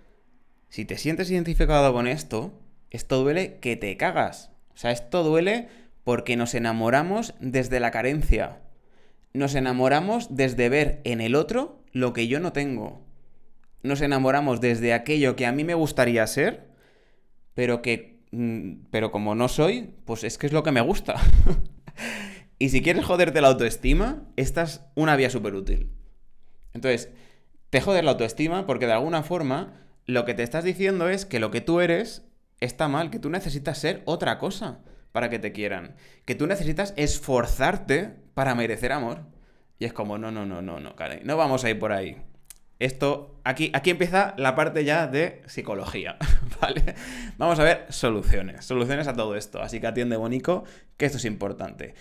si 0.69 0.85
te 0.85 0.99
sientes 0.99 1.31
identificado 1.31 1.93
con 1.93 2.09
esto, 2.09 2.53
esto 2.91 3.23
duele 3.23 3.59
que 3.61 3.77
te 3.77 3.97
cagas. 3.97 4.51
O 4.75 4.77
sea, 4.77 4.91
esto 4.91 5.23
duele 5.23 5.69
porque 6.03 6.37
nos 6.37 6.53
enamoramos 6.55 7.35
desde 7.39 7.79
la 7.81 7.93
carencia. 7.93 8.61
Nos 9.33 9.55
enamoramos 9.55 10.35
desde 10.35 10.69
ver 10.69 11.01
en 11.05 11.21
el 11.21 11.37
otro 11.37 11.81
lo 11.93 12.13
que 12.13 12.27
yo 12.27 12.41
no 12.41 12.53
tengo 12.53 13.09
nos 13.83 14.01
enamoramos 14.01 14.61
desde 14.61 14.93
aquello 14.93 15.37
que 15.37 15.47
a 15.47 15.53
mí 15.53 15.65
me 15.65 15.75
gustaría 15.75 16.27
ser, 16.27 16.68
pero 17.59 17.83
que. 17.83 18.21
Mm, 18.31 18.85
pero 18.93 19.11
como 19.11 19.35
no 19.35 19.49
soy, 19.49 19.93
pues 20.05 20.23
es 20.23 20.39
que 20.39 20.47
es 20.47 20.53
lo 20.53 20.63
que 20.63 20.71
me 20.71 20.81
gusta. 20.81 21.17
y 22.61 22.69
si 22.69 22.83
quieres 22.83 23.05
joderte 23.05 23.41
la 23.41 23.49
autoestima, 23.49 24.23
esta 24.37 24.63
es 24.63 24.81
una 24.95 25.17
vía 25.17 25.29
súper 25.29 25.57
útil. 25.57 25.91
Entonces, 26.73 27.11
te 27.71 27.81
joder 27.81 28.05
la 28.05 28.13
autoestima 28.13 28.65
porque 28.65 28.87
de 28.87 28.93
alguna 28.93 29.25
forma 29.25 29.75
lo 30.07 30.25
que 30.25 30.35
te 30.35 30.45
estás 30.45 30.63
diciendo 30.63 31.09
es 31.09 31.27
que 31.27 31.41
lo 31.41 31.51
que 31.51 31.61
tú 31.61 31.81
eres 31.81 32.23
está 32.61 32.87
mal, 32.87 33.11
que 33.11 33.19
tú 33.19 33.29
necesitas 33.29 33.77
ser 33.77 34.03
otra 34.05 34.39
cosa 34.39 34.79
para 35.11 35.29
que 35.29 35.41
te 35.41 35.51
quieran, 35.51 35.97
que 36.27 36.37
tú 36.37 36.47
necesitas 36.47 36.95
esforzarte 36.97 38.15
para 38.35 38.55
merecer 38.55 38.93
amor. 38.93 39.25
Y 39.81 39.85
es 39.85 39.93
como, 39.93 40.17
no, 40.17 40.31
no, 40.31 40.47
no, 40.47 40.63
no, 40.63 40.79
no, 40.79 40.95
Karen, 40.95 41.23
no 41.25 41.37
vamos 41.37 41.65
a 41.65 41.71
ir 41.71 41.79
por 41.81 41.91
ahí. 41.91 42.23
Esto, 42.79 43.41
aquí, 43.43 43.71
aquí 43.75 43.91
empieza 43.91 44.35
la 44.39 44.55
parte 44.55 44.85
ya 44.85 45.09
de 45.09 45.43
psicología, 45.47 46.17
¿vale? 46.61 46.95
Vamos 47.37 47.59
a 47.59 47.65
ver 47.65 47.87
soluciones, 47.89 48.65
soluciones 48.65 49.09
a 49.09 49.15
todo 49.15 49.35
esto. 49.35 49.61
Así 49.61 49.81
que 49.81 49.89
atiende 49.89 50.17
Bonico, 50.17 50.65
que 50.97 51.07
esto 51.07 51.19
es 51.19 51.25
importante. 51.25 51.95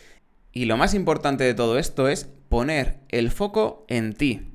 Y 0.52 0.66
lo 0.66 0.78
más 0.78 0.94
importante 0.94 1.44
de 1.44 1.54
todo 1.54 1.80
esto 1.80 2.08
es 2.08 2.26
poner 2.50 3.00
el 3.10 3.32
foco 3.32 3.86
en 3.90 4.14
ti. 4.14 4.54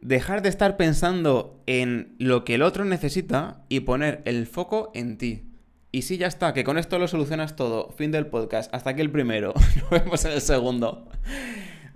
Dejar 0.00 0.42
de 0.42 0.48
estar 0.48 0.76
pensando 0.76 1.60
en 1.66 2.14
lo 2.18 2.44
que 2.44 2.54
el 2.54 2.62
otro 2.62 2.84
necesita 2.84 3.64
y 3.68 3.80
poner 3.80 4.22
el 4.24 4.46
foco 4.46 4.90
en 4.94 5.18
ti. 5.18 5.50
Y 5.92 6.02
sí, 6.02 6.18
ya 6.18 6.28
está, 6.28 6.54
que 6.54 6.62
con 6.62 6.78
esto 6.78 6.98
lo 7.00 7.08
solucionas 7.08 7.56
todo. 7.56 7.90
Fin 7.90 8.12
del 8.12 8.26
podcast. 8.26 8.72
Hasta 8.72 8.90
aquí 8.90 9.00
el 9.00 9.10
primero. 9.10 9.52
Nos 9.76 9.90
vemos 9.90 10.24
en 10.24 10.32
el 10.32 10.40
segundo. 10.40 11.08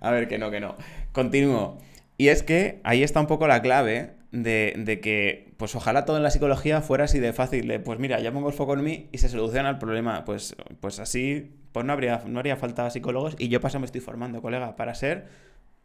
A 0.01 0.11
ver, 0.11 0.27
que 0.27 0.37
no, 0.37 0.51
que 0.51 0.61
no. 0.61 0.77
Continúo. 1.13 1.79
Y 2.17 2.29
es 2.29 2.43
que 2.43 2.81
ahí 2.85 3.03
está 3.03 3.21
un 3.21 3.27
poco 3.27 3.47
la 3.47 3.61
clave 3.63 4.15
de, 4.31 5.01
que, 5.03 5.53
pues 5.57 5.75
ojalá 5.75 6.05
todo 6.05 6.17
en 6.17 6.23
la 6.23 6.31
psicología 6.31 6.81
fuera 6.81 7.05
así 7.05 7.19
de 7.19 7.33
fácil. 7.33 7.81
pues 7.81 7.99
mira, 7.99 8.21
ya 8.21 8.33
pongo 8.33 8.49
el 8.49 8.55
foco 8.55 8.75
en 8.75 8.85
mí 8.85 9.09
y 9.13 9.19
se 9.19 9.29
soluciona 9.29 9.71
el 9.71 9.79
problema. 9.79 10.25
Pues, 10.25 10.57
pues 10.81 10.99
así, 10.99 11.53
pues 11.73 11.85
no, 11.85 11.93
habría, 11.93 12.23
no 12.27 12.41
haría 12.41 12.57
falta 12.57 12.89
psicólogos. 12.91 13.37
Y 13.39 13.49
yo 13.49 13.61
paso 13.61 13.81
me 13.81 13.87
estoy 13.87 14.01
formando, 14.01 14.43
colega, 14.43 14.77
para 14.77 14.95
ser 14.95 15.27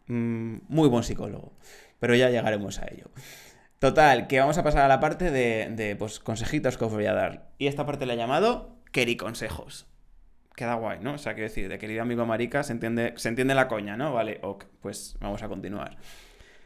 mm, 0.07 0.57
muy 0.67 0.87
buen 0.89 1.03
psicólogo. 1.03 1.53
Pero 1.99 2.15
ya 2.15 2.29
llegaremos 2.29 2.79
a 2.79 2.87
ello. 2.91 3.05
Total, 3.79 4.27
que 4.27 4.39
vamos 4.39 4.57
a 4.57 4.63
pasar 4.63 4.83
a 4.83 4.87
la 4.87 4.99
parte 4.99 5.31
de, 5.31 5.69
de 5.71 5.95
pues, 5.95 6.19
consejitos 6.19 6.77
que 6.77 6.85
os 6.85 6.93
voy 6.93 7.05
a 7.05 7.13
dar. 7.13 7.49
Y 7.57 7.67
esta 7.67 7.85
parte 7.85 8.05
la 8.05 8.13
he 8.13 8.17
llamado 8.17 8.79
Consejos. 9.17 9.87
Queda 10.59 10.73
guay, 10.73 10.99
¿no? 10.99 11.13
O 11.13 11.17
sea, 11.17 11.35
quiero 11.35 11.47
decir, 11.47 11.69
de 11.69 11.79
querido 11.79 12.01
amigo 12.01 12.25
marica, 12.25 12.63
se 12.63 12.73
entiende, 12.73 13.13
se 13.15 13.29
entiende 13.29 13.55
la 13.55 13.69
coña, 13.69 13.95
¿no? 13.95 14.11
Vale, 14.13 14.39
ok, 14.41 14.65
pues 14.81 15.15
vamos 15.21 15.41
a 15.41 15.47
continuar. 15.47 15.95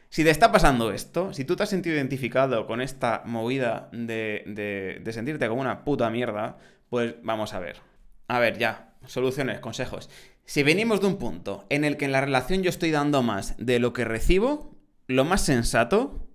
Si 0.10 0.24
te 0.24 0.32
está 0.32 0.52
pasando 0.52 0.92
esto, 0.92 1.32
si 1.32 1.46
tú 1.46 1.56
te 1.56 1.62
has 1.62 1.70
sentido 1.70 1.96
identificado 1.96 2.66
con 2.66 2.82
esta 2.82 3.22
movida 3.24 3.90
de, 3.92 5.00
de, 5.00 5.14
sentirte 5.14 5.48
como 5.48 5.62
una 5.62 5.84
puta 5.84 6.10
mierda, 6.10 6.58
pues 6.90 7.14
vamos 7.22 7.54
a 7.54 7.60
ver. 7.60 7.82
A 8.28 8.40
ver, 8.40 8.58
ya, 8.58 8.96
soluciones, 9.06 9.60
consejos. 9.60 10.10
Si 10.44 10.64
venimos 10.64 11.00
de 11.00 11.06
un 11.06 11.20
punto 11.20 11.68
en 11.70 11.86
el 11.86 11.96
que 11.96 12.06
en 12.06 12.14
la 12.14 12.22
relación 12.22 12.64
yo 12.64 12.72
estoy 12.72 12.90
dando 12.90 13.22
más 13.22 13.54
de 13.60 13.78
lo 13.78 13.94
que 13.94 14.06
recibo, 14.06 14.76
lo 15.06 15.24
más 15.24 15.42
sensato 15.42 16.28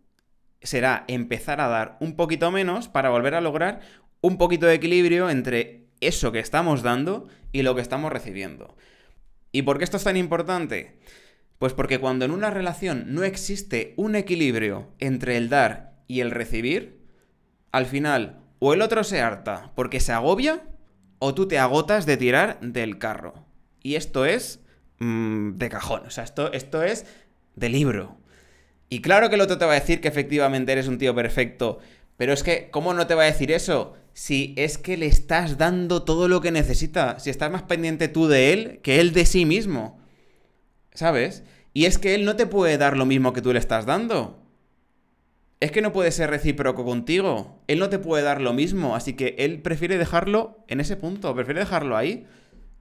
será 0.63 1.05
empezar 1.09 1.61
a 1.61 1.67
dar 1.67 1.97
un 1.99 2.15
poquito 2.15 2.53
menos 2.53 2.87
para 2.87 3.11
volver 3.11 3.35
a 3.35 3.41
lograr 3.41 3.81
un 4.21 4.39
poquito 4.39 4.67
de 4.67 4.75
equilibrio 4.75 5.29
entre 5.29 5.88
eso 6.01 6.33
que 6.33 6.39
estamos 6.39 6.83
dando 6.83 7.29
y 7.53 7.63
lo 7.63 7.75
que 7.75 7.81
estamos 7.81 8.13
recibiendo. 8.13 8.77
¿Y 9.53 9.63
por 9.63 9.79
qué 9.79 9.85
esto 9.85 9.97
es 9.97 10.05
tan 10.05 10.17
importante? 10.17 10.99
Pues 11.59 11.73
porque 11.73 11.99
cuando 11.99 12.25
en 12.25 12.31
una 12.31 12.51
relación 12.51 13.15
no 13.15 13.25
existe 13.25 13.95
un 13.97 14.15
equilibrio 14.15 14.89
entre 14.99 15.37
el 15.37 15.49
dar 15.49 15.99
y 16.07 16.21
el 16.21 16.31
recibir, 16.31 17.01
al 17.73 17.87
final 17.87 18.41
o 18.59 18.75
el 18.75 18.83
otro 18.83 19.05
se 19.05 19.21
harta 19.21 19.73
porque 19.75 20.01
se 20.01 20.13
agobia 20.13 20.63
o 21.19 21.35
tú 21.35 21.49
te 21.49 21.59
agotas 21.59 22.07
de 22.07 22.17
tirar 22.17 22.61
del 22.61 22.99
carro. 22.99 23.47
Y 23.83 23.97
esto 23.97 24.25
es 24.25 24.61
mm, 24.99 25.53
de 25.53 25.69
cajón, 25.69 26.03
o 26.07 26.11
sea, 26.11 26.25
esto, 26.25 26.53
esto 26.53 26.83
es 26.83 27.07
de 27.57 27.69
libro. 27.69 28.19
Y 28.89 29.01
claro 29.01 29.29
que 29.29 29.35
el 29.35 29.41
otro 29.41 29.59
te 29.59 29.65
va 29.65 29.73
a 29.73 29.81
decir 29.81 30.01
que 30.01 30.09
efectivamente 30.09 30.73
eres 30.73 30.89
un 30.89 30.99
tío 30.99 31.15
perfecto, 31.15 31.79
pero 32.17 32.33
es 32.33 32.43
que, 32.43 32.71
¿cómo 32.71 32.95
no 32.95 33.07
te 33.07 33.15
va 33.15 33.23
a 33.23 33.27
decir 33.27 33.53
eso? 33.53 33.97
Si 34.19 34.53
es 34.57 34.79
que 34.79 34.97
le 34.97 35.07
estás 35.07 35.59
dando 35.59 36.03
todo 36.03 36.27
lo 36.27 36.41
que 36.41 36.51
necesita, 36.51 37.21
si 37.21 37.31
estás 37.31 37.53
más 37.53 37.63
pendiente 37.63 38.09
tú 38.09 38.27
de 38.27 38.53
él 38.53 38.81
que 38.83 39.01
él 39.01 39.13
de 39.13 39.25
sí 39.25 39.45
mismo. 39.45 39.99
¿sabes? 40.99 41.45
Y 41.75 41.85
es 41.85 41.97
que 41.97 42.17
él 42.17 42.25
no 42.25 42.35
te 42.35 42.47
puede 42.47 42.77
dar 42.77 42.97
lo 42.97 43.07
mismo 43.07 43.33
que 43.33 43.41
tú 43.41 43.53
le 43.53 43.61
estás 43.61 43.87
dando. 43.87 44.43
Es 45.61 45.71
que 45.71 45.81
no 45.81 45.93
puede 45.93 46.11
ser 46.11 46.29
recíproco 46.29 46.85
contigo. 46.85 47.63
Él 47.69 47.79
no 47.79 47.89
te 47.89 48.01
puede 48.01 48.25
dar 48.25 48.41
lo 48.41 48.53
mismo, 48.53 48.97
así 48.97 49.13
que 49.13 49.37
él 49.39 49.63
prefiere 49.63 49.97
dejarlo 49.97 50.65
en 50.67 50.81
ese 50.81 50.97
punto, 50.97 51.33
prefiere 51.37 51.61
dejarlo 51.61 51.97
ahí. 51.97 52.27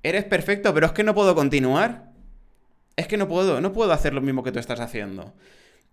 Eres 0.01 0.24
perfecto, 0.24 0.74
pero 0.74 0.88
es 0.88 0.94
que 0.94 1.03
no 1.03 1.13
puedo 1.13 1.36
continuar. 1.36 2.12
Es 2.96 3.08
que 3.08 3.17
no 3.17 3.27
puedo, 3.27 3.62
no 3.62 3.72
puedo 3.72 3.91
hacer 3.91 4.15
lo 4.15 4.22
mismo 4.22 4.41
que 4.44 4.51
tú 4.51 4.58
estás 4.58 4.79
haciendo. 4.79 5.36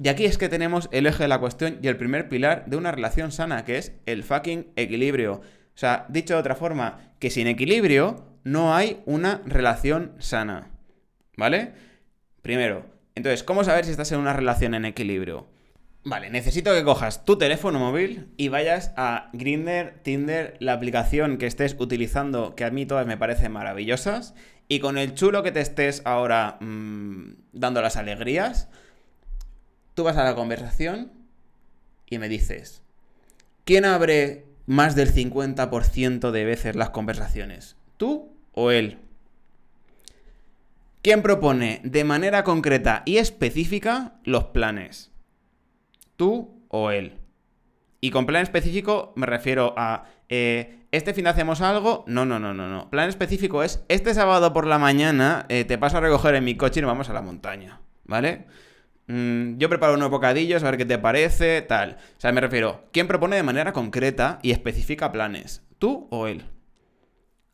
Y 0.03 0.09
aquí 0.09 0.25
es 0.25 0.39
que 0.39 0.49
tenemos 0.49 0.89
el 0.93 1.07
eje 1.07 1.25
de 1.25 1.29
la 1.29 1.39
cuestión 1.39 1.79
y 1.83 1.89
el 1.89 1.97
primer 1.97 2.29
pilar 2.29 2.65
de 2.67 2.77
una 2.77 2.93
relación 2.93 3.31
sana, 3.33 3.65
que 3.65 3.79
es 3.79 3.93
el 4.07 4.25
fucking 4.25 4.73
equilibrio. 4.77 5.35
O 5.35 5.77
sea, 5.79 6.07
dicho 6.09 6.35
de 6.35 6.41
otra 6.41 6.57
forma, 6.57 7.15
que 7.19 7.31
sin 7.31 7.47
equilibrio 7.47 8.39
no 8.43 8.75
hay 8.75 9.03
una 9.07 9.41
relación 9.47 10.13
sana. 10.19 10.71
¿Vale? 11.37 11.73
Primero, 12.43 12.87
entonces, 13.15 13.43
¿cómo 13.43 13.65
saber 13.65 13.85
si 13.85 13.93
estás 13.93 14.11
en 14.13 14.19
una 14.19 14.33
relación 14.33 14.75
en 14.75 14.85
equilibrio? 14.85 15.47
Vale, 16.07 16.29
necesito 16.29 16.75
que 16.75 16.85
cojas 16.85 17.25
tu 17.25 17.39
teléfono 17.39 17.79
móvil 17.79 18.29
y 18.37 18.49
vayas 18.49 18.93
a 18.97 19.31
Grinder, 19.33 20.01
Tinder, 20.03 20.57
la 20.61 20.75
aplicación 20.75 21.39
que 21.39 21.47
estés 21.47 21.77
utilizando, 21.79 22.55
que 22.55 22.65
a 22.65 22.71
mí 22.71 22.85
todas 22.85 23.07
me 23.07 23.17
parecen 23.17 23.53
maravillosas, 23.53 24.35
y 24.69 24.81
con 24.81 24.99
el 24.99 25.15
chulo 25.15 25.43
que 25.43 25.53
te 25.53 25.61
estés 25.61 26.03
ahora 26.05 26.59
mm, 26.61 27.37
dando 27.53 27.81
las 27.81 27.97
alegrías, 27.97 28.69
tú 29.95 30.05
vas 30.05 30.17
a 30.17 30.25
la 30.25 30.35
conversación 30.35 31.13
y 32.09 32.19
me 32.19 32.29
dices, 32.29 32.83
¿quién 33.65 33.85
abre 33.85 34.45
más 34.67 34.95
del 34.95 35.13
50% 35.13 36.31
de 36.31 36.45
veces 36.45 36.77
las 36.77 36.91
conversaciones? 36.91 37.77
¿Tú 37.97 38.33
o 38.53 38.71
él? 38.71 38.99
¿Quién 41.03 41.23
propone 41.23 41.81
de 41.85 42.05
manera 42.05 42.45
concreta 42.45 43.03
y 43.05 43.19
específica 43.19 44.15
los 44.25 44.45
planes? 44.45 45.13
¿Tú 46.17 46.63
o 46.69 46.91
él? 46.91 47.19
Y 48.01 48.11
con 48.11 48.27
plan 48.27 48.43
específico 48.43 49.13
me 49.17 49.27
refiero 49.27 49.75
a, 49.77 50.07
eh, 50.29 50.79
¿este 50.93 51.15
fin 51.15 51.27
hacemos 51.27 51.61
algo? 51.61 52.05
No, 52.07 52.25
no, 52.25 52.39
no, 52.39 52.55
no, 52.55 52.69
no. 52.69 52.91
Plan 52.91 53.09
específico 53.09 53.63
es, 53.63 53.85
este 53.89 54.15
sábado 54.15 54.53
por 54.53 54.67
la 54.67 54.79
mañana 54.79 55.47
eh, 55.49 55.65
te 55.65 55.79
paso 55.79 55.99
a 55.99 56.01
recoger 56.01 56.35
en 56.35 56.45
mi 56.45 56.57
coche 56.57 56.81
y 56.81 56.83
nos 56.83 56.89
vamos 56.89 57.11
a 57.11 57.15
la 57.15 57.23
montaña, 57.23 57.81
¿vale? 58.05 58.47
Mm, 59.07 59.59
yo 59.59 59.69
preparo 59.69 59.95
unos 59.95 60.11
bocadillos, 60.11 60.63
a 60.63 60.71
ver 60.71 60.79
qué 60.79 60.85
te 60.85 60.99
parece, 60.99 61.63
tal. 61.63 61.99
O 62.17 62.21
sea, 62.21 62.33
me 62.33 62.41
refiero, 62.41 62.85
¿quién 62.93 63.07
propone 63.07 63.37
de 63.37 63.43
manera 63.43 63.73
concreta 63.73 64.39
y 64.43 64.51
especifica 64.51 65.13
planes? 65.13 65.63
¿Tú 65.79 66.09
o 66.11 66.27
él? 66.27 66.45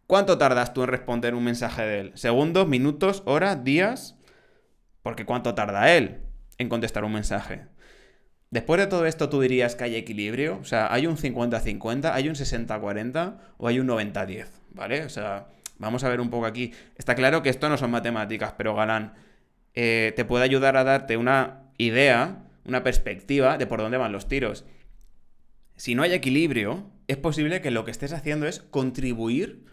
¿Cuánto 0.07 0.39
tardas 0.39 0.75
tú 0.75 0.83
en 0.83 0.89
responder 0.89 1.35
un 1.35 1.45
mensaje 1.45 1.83
de 1.83 2.01
él? 2.01 2.13
¿Segundos, 2.15 2.67
minutos, 2.67 3.23
horas, 3.27 3.65
días? 3.65 4.17
Porque 5.03 5.25
¿cuánto 5.25 5.55
tarda 5.55 5.93
él 5.93 6.23
en 6.59 6.69
contestar 6.69 7.05
un 7.05 7.13
mensaje? 7.13 7.67
Después 8.51 8.81
de 8.81 8.89
todo 8.89 9.07
esto, 9.07 9.29
¿tú 9.29 9.41
dirías 9.41 9.77
que 9.77 9.85
hay 9.85 9.95
equilibrio? 9.95 10.59
O 10.61 10.65
sea, 10.65 10.93
¿hay 10.93 11.07
un 11.07 11.17
50-50? 11.17 12.11
¿Hay 12.13 12.29
un 12.29 12.35
60-40? 12.35 13.39
¿O 13.59 13.69
hay 13.69 13.79
un 13.79 13.87
90-10? 13.87 14.47
¿Vale? 14.71 15.05
O 15.05 15.09
sea, 15.09 15.47
vamos 15.79 16.03
a 16.03 16.09
ver 16.09 16.21
un 16.21 16.31
poco 16.31 16.47
aquí. 16.47 16.73
Está 16.97 17.15
claro 17.15 17.43
que 17.43 17.49
esto 17.49 17.69
no 17.69 17.77
son 17.77 17.93
matemáticas, 17.93 18.55
pero 18.57 18.75
Galán 18.75 19.15
eh, 19.75 20.13
te 20.17 20.25
puede 20.25 20.45
ayudar 20.45 20.77
a 20.77 20.85
darte 20.85 21.17
una 21.17 21.71
idea, 21.79 22.45
una 22.65 22.83
perspectiva 22.83 23.59
de 23.59 23.67
por 23.67 23.81
dónde 23.81 23.99
van 23.99 24.13
los 24.13 24.29
tiros. 24.29 24.65
Si 25.77 25.95
no 25.95 26.03
hay 26.03 26.13
equilibrio, 26.13 26.91
es 27.09 27.17
posible 27.17 27.61
que 27.61 27.71
lo 27.71 27.85
que 27.85 27.91
estés 27.91 28.13
haciendo 28.13 28.47
es 28.47 28.61
contribuir 28.61 29.65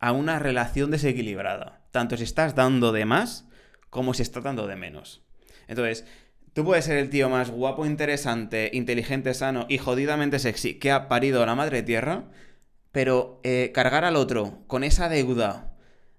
a 0.00 0.12
una 0.12 0.38
relación 0.38 0.90
desequilibrada, 0.90 1.82
tanto 1.90 2.16
si 2.16 2.24
estás 2.24 2.54
dando 2.54 2.92
de 2.92 3.04
más 3.04 3.48
como 3.90 4.12
si 4.14 4.22
estás 4.22 4.42
dando 4.42 4.66
de 4.66 4.76
menos. 4.76 5.22
Entonces, 5.68 6.04
tú 6.52 6.64
puedes 6.64 6.84
ser 6.84 6.98
el 6.98 7.10
tío 7.10 7.28
más 7.28 7.50
guapo, 7.50 7.86
interesante, 7.86 8.70
inteligente, 8.72 9.32
sano 9.34 9.66
y 9.68 9.78
jodidamente 9.78 10.38
sexy 10.38 10.74
que 10.74 10.90
ha 10.90 11.08
parido 11.08 11.46
la 11.46 11.54
madre 11.54 11.82
tierra, 11.82 12.24
pero 12.90 13.40
eh, 13.44 13.70
cargar 13.72 14.04
al 14.04 14.16
otro 14.16 14.64
con 14.66 14.84
esa 14.84 15.08
deuda 15.08 15.73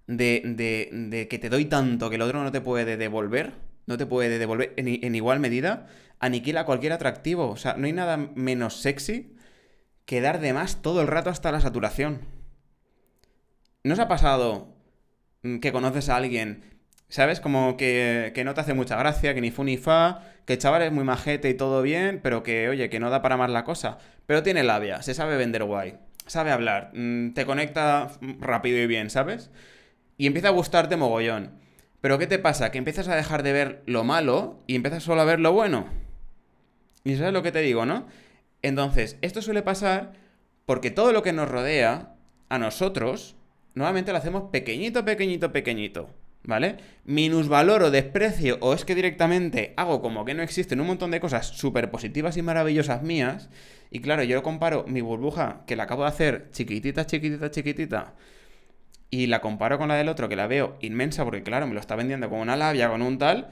de, 0.08 0.90
de, 0.90 1.28
que 1.28 1.40
te 1.40 1.50
doy 1.50 1.66
tanto 1.66 2.10
que 2.10 2.16
el 2.16 2.22
otro 2.22 2.44
no 2.44 2.52
te 2.52 2.62
puede 2.62 2.98
devolver, 2.98 3.54
no 3.88 3.98
te 3.98 4.06
puede 4.06 4.38
devolver 4.38 4.74
en, 4.78 5.16
igual 5.16 5.40
medida, 5.40 5.88
aniquila 6.20 6.66
cualquier 6.66 6.94
atractivo. 6.94 7.50
O 7.50 7.58
sea, 7.58 7.76
no 7.76 7.86
hay 7.86 7.94
nada 7.94 8.18
menos 8.18 8.82
sexy 8.82 9.36
que 10.06 10.22
dar 10.22 10.40
de 10.40 10.54
más 10.54 10.82
todo 10.82 11.02
el 11.02 11.08
rato 11.08 11.30
hasta 11.30 11.52
la 11.52 11.62
saturación. 11.62 12.22
¿No 13.84 13.94
os 13.94 14.00
ha 14.00 14.08
pasado 14.08 14.76
mm, 15.44 15.60
que 15.60 15.72
conoces 15.72 16.10
a 16.10 16.16
alguien, 16.16 16.64
¿sabes? 17.10 17.40
Como 17.40 17.78
que, 17.78 18.42
no 18.46 18.54
te 18.54 18.62
hace 18.62 18.74
mucha 18.74 18.98
gracia, 18.98 19.34
que 19.34 19.42
ni 19.42 19.52
fu 19.52 19.64
ni 19.64 19.78
fa, 19.78 20.24
que 20.46 20.54
el 20.54 20.60
chaval 20.60 20.84
es 20.84 20.92
muy 20.92 21.04
majete 21.04 21.50
y 21.50 21.54
todo 21.56 21.82
bien, 21.82 22.20
pero 22.24 22.44
que, 22.44 22.70
oye, 22.70 22.90
que 22.90 23.00
no 23.00 23.10
da 23.10 23.22
para 23.22 23.38
más 23.38 23.50
la 23.52 23.64
cosa. 23.64 23.98
Pero 24.26 24.44
tiene 24.44 24.64
labia, 24.64 25.02
se 25.04 25.14
sabe 25.14 25.38
vender 25.38 25.64
guay, 25.64 25.98
sabe 26.26 26.52
hablar, 26.52 26.92
mm, 26.94 27.34
te 27.34 27.46
conecta 27.46 28.10
rápido 28.40 28.80
y 28.80 28.88
bien, 28.88 29.10
¿sabes? 29.10 29.52
Y 30.18 30.28
empieza 30.28 30.50
a 30.50 30.52
gustarte 30.52 30.96
mogollón. 30.96 31.52
Pero 32.02 32.20
¿qué 32.20 32.28
te 32.28 32.40
pasa? 32.40 32.72
Que 32.72 32.78
empiezas 32.78 33.08
a 33.08 33.16
dejar 33.16 33.44
de 33.44 33.52
ver 33.52 33.84
lo 33.86 34.04
malo 34.04 34.64
y 34.68 34.76
empiezas 34.76 35.04
solo 35.04 35.22
a 35.22 35.26
ver 35.26 35.40
lo 35.40 35.54
bueno. 35.54 35.88
¿Y 37.04 37.16
sabes 37.16 37.34
lo 37.34 37.44
que 37.44 37.52
te 37.52 37.62
digo, 37.62 37.86
no? 37.86 38.08
Entonces, 38.62 39.18
esto 39.22 39.42
suele 39.42 39.62
pasar 39.62 40.14
porque 40.66 40.92
todo 40.92 41.12
lo 41.12 41.24
que 41.24 41.34
nos 41.34 41.50
rodea 41.50 42.16
a 42.50 42.58
nosotros 42.58 43.36
normalmente 43.76 44.12
lo 44.12 44.18
hacemos 44.18 44.50
pequeñito, 44.52 45.06
pequeñito, 45.06 45.52
pequeñito. 45.52 46.10
¿Vale? 46.44 46.78
Minusvaloro, 47.06 47.90
desprecio 47.90 48.60
o 48.62 48.76
es 48.76 48.86
que 48.86 48.94
directamente 48.94 49.74
hago 49.78 50.04
como 50.04 50.26
que 50.26 50.36
no 50.36 50.44
existen 50.44 50.80
un 50.80 50.86
montón 50.86 51.10
de 51.10 51.20
cosas 51.20 51.48
súper 51.48 51.90
positivas 51.90 52.38
y 52.38 52.44
maravillosas 52.44 53.02
mías. 53.02 53.50
Y 53.90 54.00
claro, 54.00 54.22
yo 54.22 54.44
comparo 54.44 54.86
mi 54.88 55.02
burbuja 55.02 55.64
que 55.66 55.76
la 55.76 55.84
acabo 55.84 56.04
de 56.04 56.10
hacer 56.10 56.50
chiquitita, 56.52 57.08
chiquitita, 57.08 57.50
chiquitita. 57.50 58.14
Y 59.10 59.28
la 59.28 59.42
comparo 59.42 59.78
con 59.78 59.88
la 59.88 59.96
del 59.96 60.10
otro 60.10 60.28
que 60.30 60.36
la 60.36 60.48
veo 60.48 60.78
inmensa 60.82 61.24
porque 61.24 61.44
claro, 61.44 61.68
me 61.68 61.74
lo 61.74 61.80
está 61.80 61.96
vendiendo 61.96 62.30
con 62.30 62.40
una 62.40 62.56
labia, 62.56 62.90
con 62.90 63.02
un 63.02 63.18
tal. 63.18 63.50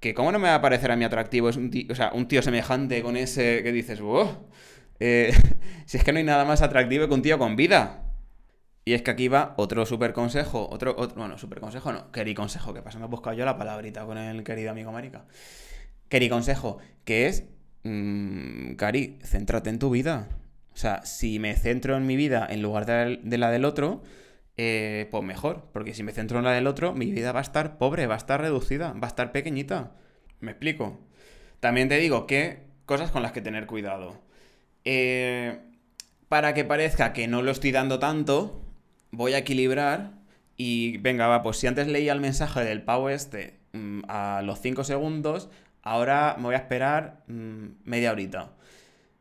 Que 0.00 0.14
cómo 0.14 0.32
no 0.32 0.38
me 0.38 0.48
va 0.48 0.56
a 0.56 0.62
parecer 0.62 0.90
a 0.90 0.96
mí 0.96 1.04
atractivo 1.04 1.48
es 1.48 1.56
un 1.56 1.70
tío, 1.70 1.86
o 1.90 1.94
sea, 1.94 2.10
un 2.12 2.28
tío 2.28 2.42
semejante 2.42 3.02
con 3.02 3.16
ese 3.16 3.62
que 3.62 3.72
dices, 3.72 4.00
wow. 4.00 4.48
Eh, 5.00 5.32
si 5.86 5.96
es 5.96 6.04
que 6.04 6.12
no 6.12 6.18
hay 6.18 6.24
nada 6.24 6.44
más 6.44 6.62
atractivo 6.62 7.08
que 7.08 7.14
un 7.14 7.22
tío 7.22 7.38
con 7.38 7.56
vida. 7.56 8.04
Y 8.86 8.92
es 8.92 9.02
que 9.02 9.10
aquí 9.10 9.28
va 9.28 9.54
otro 9.56 9.86
super 9.86 10.12
consejo, 10.12 10.68
otro, 10.70 10.94
bueno, 11.16 11.38
super 11.38 11.58
consejo 11.60 11.90
no, 11.92 12.12
querido 12.12 12.42
consejo, 12.42 12.74
que 12.74 12.82
pasa, 12.82 12.98
me 12.98 13.06
he 13.06 13.08
buscado 13.08 13.34
yo 13.34 13.44
la 13.46 13.56
palabrita 13.56 14.04
con 14.04 14.18
el 14.18 14.44
querido 14.44 14.70
amigo 14.70 14.92
Marica. 14.92 15.24
Querido 16.10 16.36
consejo, 16.36 16.78
que 17.04 17.26
es, 17.26 17.44
mmm, 17.82 18.74
Cari, 18.74 19.18
céntrate 19.22 19.70
en 19.70 19.78
tu 19.78 19.88
vida. 19.90 20.28
O 20.74 20.76
sea, 20.76 21.04
si 21.06 21.38
me 21.38 21.54
centro 21.54 21.96
en 21.96 22.06
mi 22.06 22.16
vida 22.16 22.46
en 22.50 22.60
lugar 22.60 22.84
de, 22.84 23.38
la 23.38 23.50
del 23.50 23.64
otro, 23.64 24.02
eh, 24.56 25.08
pues 25.10 25.24
mejor, 25.24 25.68
porque 25.72 25.94
si 25.94 26.02
me 26.02 26.12
centro 26.12 26.38
en 26.38 26.44
la 26.44 26.52
del 26.52 26.66
otro, 26.66 26.94
mi 26.94 27.10
vida 27.10 27.32
va 27.32 27.40
a 27.40 27.42
estar 27.42 27.78
pobre, 27.78 28.06
va 28.06 28.14
a 28.14 28.18
estar 28.18 28.40
reducida, 28.40 28.92
va 28.92 29.06
a 29.06 29.10
estar 29.10 29.32
pequeñita. 29.32 29.92
¿Me 30.40 30.52
explico? 30.52 31.00
También 31.60 31.88
te 31.88 31.98
digo 31.98 32.26
que 32.26 32.64
cosas 32.86 33.10
con 33.10 33.22
las 33.22 33.32
que 33.32 33.40
tener 33.40 33.66
cuidado. 33.66 34.20
Eh, 34.84 35.58
para 36.28 36.54
que 36.54 36.64
parezca 36.64 37.12
que 37.12 37.26
no 37.28 37.42
lo 37.42 37.50
estoy 37.50 37.72
dando 37.72 37.98
tanto, 37.98 38.62
voy 39.10 39.34
a 39.34 39.38
equilibrar 39.38 40.12
y 40.56 40.98
venga, 40.98 41.26
va, 41.26 41.42
pues 41.42 41.56
si 41.58 41.66
antes 41.66 41.88
leía 41.88 42.12
el 42.12 42.20
mensaje 42.20 42.64
del 42.64 42.82
pavo 42.82 43.08
este 43.08 43.60
mm, 43.72 44.02
a 44.08 44.42
los 44.42 44.60
5 44.60 44.84
segundos, 44.84 45.50
ahora 45.82 46.34
me 46.38 46.44
voy 46.44 46.54
a 46.54 46.58
esperar 46.58 47.24
mm, 47.26 47.66
media 47.84 48.12
horita. 48.12 48.52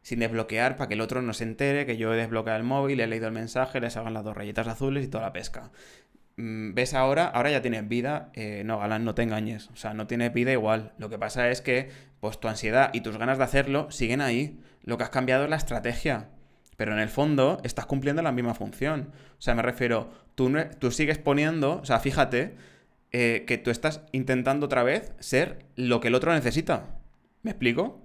Sin 0.04 0.20
desbloquear 0.20 0.78
para 0.78 0.88
que 0.88 0.94
el 0.94 1.02
otro 1.02 1.22
no 1.22 1.34
se 1.34 1.46
entere 1.46 1.88
que 1.88 1.98
yo 1.98 2.14
he 2.14 2.18
desbloqueado 2.18 2.60
el 2.60 2.66
móvil, 2.66 3.00
he 3.00 3.08
leído 3.08 3.28
el 3.28 3.34
mensaje, 3.34 3.80
les 3.82 3.98
hagan 3.98 4.14
las 4.14 4.24
dos 4.24 4.38
rayitas 4.38 4.68
azules 4.68 5.04
y 5.04 5.08
toda 5.08 5.24
la 5.24 5.34
pesca. 5.34 5.72
Mm, 6.38 6.74
¿Ves 6.74 6.94
ahora? 6.94 7.26
Ahora 7.28 7.52
ya 7.52 7.62
tienes 7.62 7.88
vida. 7.88 8.32
Eh, 8.34 8.64
no, 8.66 8.80
Galán, 8.80 9.06
no 9.06 9.16
te 9.16 9.24
engañes. 9.24 9.70
O 9.72 9.76
sea, 9.76 9.94
no 9.94 10.08
tienes 10.08 10.34
vida 10.34 10.52
igual. 10.52 10.94
Lo 10.98 11.10
que 11.10 11.18
pasa 11.18 11.50
es 11.50 11.62
que, 11.62 11.90
pues 12.20 12.40
tu 12.40 12.48
ansiedad 12.48 12.90
y 12.94 13.02
tus 13.02 13.18
ganas 13.18 13.38
de 13.38 13.44
hacerlo 13.44 13.92
siguen 13.92 14.22
ahí. 14.22 14.60
Lo 14.84 14.98
que 14.98 15.04
has 15.04 15.10
cambiado 15.10 15.44
es 15.44 15.50
la 15.50 15.56
estrategia. 15.56 16.30
Pero 16.78 16.94
en 16.94 17.00
el 17.00 17.10
fondo 17.10 17.60
estás 17.64 17.86
cumpliendo 17.86 18.22
la 18.22 18.32
misma 18.32 18.56
función. 18.56 19.12
O 19.38 19.42
sea, 19.42 19.56
me 19.56 19.62
refiero, 19.62 20.12
tú, 20.36 20.52
tú 20.80 20.92
sigues 20.92 21.18
poniendo, 21.20 21.80
o 21.82 21.86
sea, 21.86 22.00
fíjate 22.00 22.56
eh, 23.12 23.44
que 23.48 23.60
tú 23.60 23.70
estás 23.70 24.02
intentando 24.12 24.66
otra 24.66 24.84
vez 24.84 25.14
ser 25.20 25.66
lo 25.76 26.00
que 26.02 26.08
el 26.08 26.16
otro 26.16 26.34
necesita. 26.34 26.98
¿Me 27.44 27.52
explico? 27.52 28.03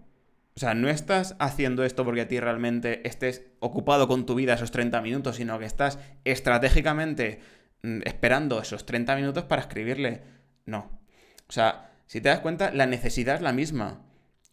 O 0.58 0.60
sea, 0.60 0.74
no 0.74 0.88
estás 0.88 1.36
haciendo 1.38 1.84
esto 1.84 2.04
porque 2.04 2.22
a 2.22 2.26
ti 2.26 2.40
realmente 2.40 3.06
estés 3.06 3.44
ocupado 3.60 4.08
con 4.08 4.26
tu 4.26 4.34
vida 4.34 4.54
esos 4.54 4.72
30 4.72 5.00
minutos, 5.02 5.36
sino 5.36 5.56
que 5.60 5.66
estás 5.66 6.00
estratégicamente 6.24 7.38
mm, 7.84 8.00
esperando 8.04 8.60
esos 8.60 8.84
30 8.84 9.14
minutos 9.14 9.44
para 9.44 9.62
escribirle. 9.62 10.24
No. 10.66 11.00
O 11.48 11.52
sea, 11.52 11.92
si 12.06 12.20
te 12.20 12.28
das 12.28 12.40
cuenta, 12.40 12.72
la 12.72 12.86
necesidad 12.86 13.36
es 13.36 13.40
la 13.40 13.52
misma. 13.52 14.02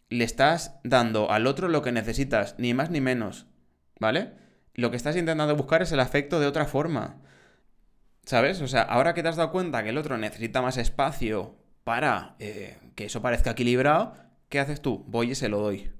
Le 0.08 0.22
estás 0.22 0.78
dando 0.84 1.28
al 1.32 1.48
otro 1.48 1.66
lo 1.66 1.82
que 1.82 1.90
necesitas, 1.90 2.54
ni 2.56 2.72
más 2.72 2.88
ni 2.88 3.00
menos. 3.00 3.48
¿vale? 3.98 4.30
Lo 4.74 4.92
que 4.92 4.96
estás 4.96 5.16
intentando 5.16 5.56
buscar 5.56 5.82
es 5.82 5.90
el 5.90 5.98
afecto 5.98 6.38
de 6.38 6.46
otra 6.46 6.66
forma. 6.66 7.16
¿Sabes? 8.24 8.60
O 8.60 8.68
sea, 8.68 8.82
ahora 8.82 9.12
que 9.12 9.24
te 9.24 9.28
has 9.28 9.34
dado 9.34 9.50
cuenta 9.50 9.82
que 9.82 9.88
el 9.88 9.98
otro 9.98 10.16
necesita 10.18 10.62
más 10.62 10.76
espacio 10.76 11.56
para 11.82 12.36
eh, 12.38 12.78
que 12.94 13.06
eso 13.06 13.20
parezca 13.22 13.50
equilibrado, 13.50 14.14
¿qué 14.48 14.60
haces 14.60 14.80
tú? 14.80 15.04
Voy 15.08 15.32
y 15.32 15.34
se 15.34 15.48
lo 15.48 15.58
doy. 15.58 15.95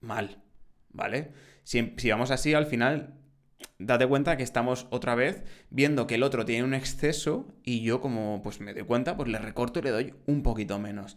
Mal, 0.00 0.42
¿vale? 0.90 1.32
Si, 1.62 1.82
vamos 2.10 2.30
así, 2.30 2.54
al 2.54 2.66
final, 2.66 3.14
date 3.78 4.06
cuenta 4.06 4.36
que 4.36 4.42
estamos 4.42 4.86
otra 4.90 5.14
vez 5.14 5.44
viendo 5.70 6.06
que 6.06 6.16
el 6.16 6.22
otro 6.22 6.44
tiene 6.44 6.64
un 6.64 6.74
exceso 6.74 7.48
y 7.62 7.82
yo 7.82 8.00
como 8.00 8.42
pues 8.42 8.60
me 8.60 8.72
doy 8.74 8.84
cuenta, 8.84 9.16
pues 9.16 9.28
le 9.28 9.38
recorto 9.38 9.78
y 9.78 9.82
le 9.82 9.90
doy 9.90 10.14
un 10.26 10.42
poquito 10.42 10.78
menos. 10.78 11.16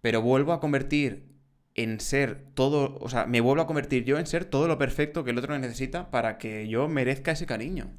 Pero 0.00 0.22
vuelvo 0.22 0.52
a 0.52 0.60
convertir 0.60 1.30
en 1.74 2.00
ser 2.00 2.40
todo, 2.54 2.98
o 3.00 3.08
sea, 3.08 3.26
me 3.26 3.40
vuelvo 3.40 3.62
a 3.62 3.66
convertir 3.66 4.04
yo 4.04 4.18
en 4.18 4.26
ser 4.26 4.44
todo 4.44 4.68
lo 4.68 4.78
perfecto 4.78 5.24
que 5.24 5.30
el 5.30 5.38
otro 5.38 5.58
necesita 5.58 6.10
para 6.10 6.38
que 6.38 6.68
yo 6.68 6.88
merezca 6.88 7.32
ese 7.32 7.46
cariño. 7.46 7.90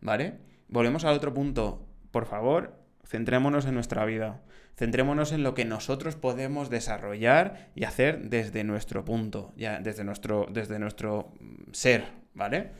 ¿Vale? 0.00 0.38
Volvemos 0.68 1.04
al 1.04 1.16
otro 1.16 1.34
punto. 1.34 1.86
Por 2.10 2.26
favor, 2.26 2.79
centrémonos 3.10 3.66
en 3.66 3.74
nuestra 3.74 4.04
vida. 4.04 4.40
Centrémonos 4.76 5.32
en 5.32 5.42
lo 5.42 5.52
que 5.52 5.64
nosotros 5.64 6.14
podemos 6.14 6.70
desarrollar 6.70 7.68
y 7.74 7.84
hacer 7.84 8.30
desde 8.30 8.62
nuestro 8.64 9.04
punto, 9.04 9.52
ya, 9.56 9.80
desde 9.80 10.04
nuestro, 10.04 10.46
desde 10.50 10.78
nuestro 10.78 11.32
ser, 11.72 12.04
¿vale? 12.34 12.70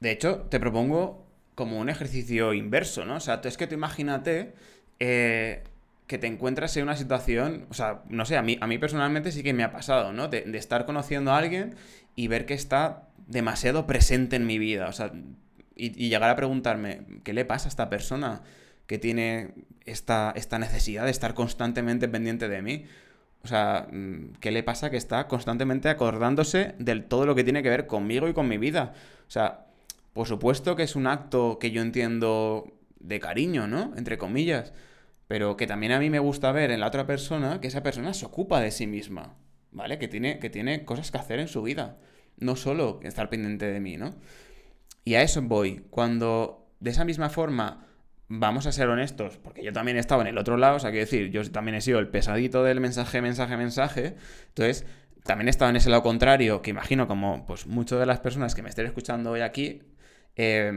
De 0.00 0.10
hecho, 0.10 0.46
te 0.50 0.58
propongo 0.58 1.26
como 1.54 1.78
un 1.78 1.90
ejercicio 1.90 2.54
inverso, 2.54 3.04
¿no? 3.04 3.16
O 3.16 3.20
sea, 3.20 3.40
es 3.44 3.56
que 3.56 3.66
tú 3.66 3.74
imagínate 3.74 4.54
eh, 5.00 5.64
que 6.06 6.16
te 6.16 6.26
encuentras 6.26 6.76
en 6.76 6.84
una 6.84 6.96
situación, 6.96 7.66
o 7.68 7.74
sea, 7.74 8.02
no 8.08 8.24
sé, 8.24 8.36
a 8.36 8.42
mí, 8.42 8.56
a 8.60 8.66
mí 8.66 8.78
personalmente 8.78 9.30
sí 9.32 9.42
que 9.42 9.52
me 9.52 9.64
ha 9.64 9.70
pasado, 9.70 10.12
¿no? 10.12 10.28
De, 10.28 10.44
estar 10.56 10.86
conociendo 10.86 11.32
a 11.32 11.38
alguien 11.38 11.76
y 12.16 12.28
ver 12.28 12.46
que 12.46 12.54
está 12.54 13.08
demasiado 13.26 13.86
presente 13.86 14.36
en 14.36 14.46
mi 14.46 14.58
vida, 14.58 14.88
o 14.88 14.92
sea, 14.92 15.12
y, 15.76 16.08
llegar 16.08 16.30
a 16.30 16.36
preguntarme, 16.36 17.02
¿qué 17.22 17.34
le 17.34 17.44
pasa 17.44 17.68
a 17.68 17.68
esta 17.68 17.90
persona 17.90 18.42
que 18.88 18.98
tiene 18.98 19.52
esta, 19.86 20.32
esta 20.34 20.58
necesidad 20.58 21.04
de 21.04 21.12
estar 21.12 21.34
constantemente 21.34 22.08
pendiente 22.08 22.48
de 22.48 22.60
mí? 22.60 22.86
O 23.44 23.46
sea, 23.46 23.86
mm, 23.92 24.32
¿qué 24.40 24.50
le 24.50 24.64
pasa 24.64 24.90
que 24.90 24.96
está 24.96 25.28
constantemente 25.28 25.88
acordándose 25.88 26.74
de 26.80 26.98
todo 26.98 27.24
lo 27.24 27.36
que 27.36 27.44
tiene 27.44 27.62
que 27.62 27.70
ver 27.70 27.86
conmigo 27.86 28.26
y 28.26 28.34
con 28.34 28.48
mi 28.48 28.58
vida? 28.58 28.94
O 29.28 29.30
sea, 29.30 29.66
por 30.12 30.26
supuesto 30.26 30.74
que 30.74 30.82
es 30.82 30.96
un 30.96 31.06
acto 31.06 31.60
que 31.60 31.70
yo 31.70 31.82
entiendo 31.82 32.72
de 32.98 33.20
cariño, 33.20 33.68
¿no? 33.68 33.92
Entre 33.96 34.18
comillas 34.18 34.72
pero 35.28 35.58
que 35.58 35.66
también 35.66 35.92
a 35.92 36.00
mí 36.00 36.10
me 36.10 36.18
gusta 36.18 36.50
ver 36.52 36.70
en 36.70 36.80
la 36.80 36.88
otra 36.88 37.06
persona 37.06 37.60
que 37.60 37.68
esa 37.68 37.82
persona 37.82 38.14
se 38.14 38.26
ocupa 38.26 38.60
de 38.60 38.70
sí 38.70 38.86
misma, 38.86 39.36
¿vale? 39.70 39.98
Que 39.98 40.08
tiene, 40.08 40.38
que 40.38 40.48
tiene 40.48 40.86
cosas 40.86 41.10
que 41.10 41.18
hacer 41.18 41.38
en 41.38 41.48
su 41.48 41.62
vida, 41.62 41.98
no 42.38 42.56
solo 42.56 42.98
estar 43.02 43.28
pendiente 43.28 43.66
de 43.66 43.78
mí, 43.78 43.98
¿no? 43.98 44.14
Y 45.04 45.14
a 45.14 45.22
eso 45.22 45.42
voy. 45.42 45.84
Cuando 45.90 46.66
de 46.80 46.90
esa 46.90 47.04
misma 47.04 47.28
forma 47.28 47.86
vamos 48.28 48.66
a 48.66 48.72
ser 48.72 48.88
honestos, 48.88 49.38
porque 49.38 49.64
yo 49.64 49.72
también 49.72 49.96
he 49.96 50.00
estado 50.00 50.20
en 50.20 50.26
el 50.28 50.38
otro 50.38 50.56
lado, 50.56 50.76
o 50.76 50.78
sea, 50.78 50.90
quiero 50.90 51.04
decir, 51.04 51.30
yo 51.30 51.50
también 51.50 51.74
he 51.74 51.80
sido 51.80 51.98
el 51.98 52.08
pesadito 52.08 52.62
del 52.62 52.80
mensaje, 52.80 53.22
mensaje, 53.22 53.56
mensaje, 53.56 54.16
entonces 54.48 54.86
también 55.24 55.48
he 55.48 55.50
estado 55.50 55.70
en 55.70 55.76
ese 55.76 55.90
lado 55.90 56.02
contrario, 56.02 56.62
que 56.62 56.70
imagino 56.70 57.06
como 57.06 57.46
pues 57.46 57.66
muchas 57.66 57.98
de 57.98 58.06
las 58.06 58.20
personas 58.20 58.54
que 58.54 58.62
me 58.62 58.68
estén 58.68 58.86
escuchando 58.86 59.30
hoy 59.30 59.40
aquí, 59.40 59.82
eh, 60.36 60.72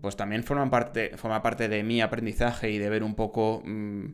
pues 0.00 0.16
también 0.16 0.42
forman 0.44 0.70
parte, 0.70 1.16
forma 1.16 1.42
parte 1.42 1.68
de 1.68 1.82
mi 1.82 2.00
aprendizaje 2.00 2.70
y 2.70 2.78
de 2.78 2.88
ver 2.88 3.02
un 3.02 3.14
poco 3.14 3.62
mm, 3.64 4.06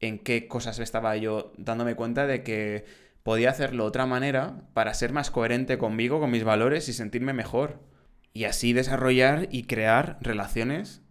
en 0.00 0.18
qué 0.20 0.46
cosas 0.46 0.78
estaba 0.78 1.16
yo 1.16 1.52
dándome 1.56 1.94
cuenta 1.94 2.26
de 2.26 2.42
que 2.42 2.84
podía 3.22 3.50
hacerlo 3.50 3.84
de 3.84 3.88
otra 3.88 4.06
manera 4.06 4.62
para 4.74 4.94
ser 4.94 5.12
más 5.12 5.30
coherente 5.30 5.78
conmigo, 5.78 6.20
con 6.20 6.30
mis 6.30 6.44
valores 6.44 6.88
y 6.88 6.92
sentirme 6.92 7.32
mejor. 7.32 7.80
Y 8.32 8.44
así 8.44 8.72
desarrollar 8.72 9.48
y 9.50 9.64
crear 9.64 10.18
relaciones 10.20 11.02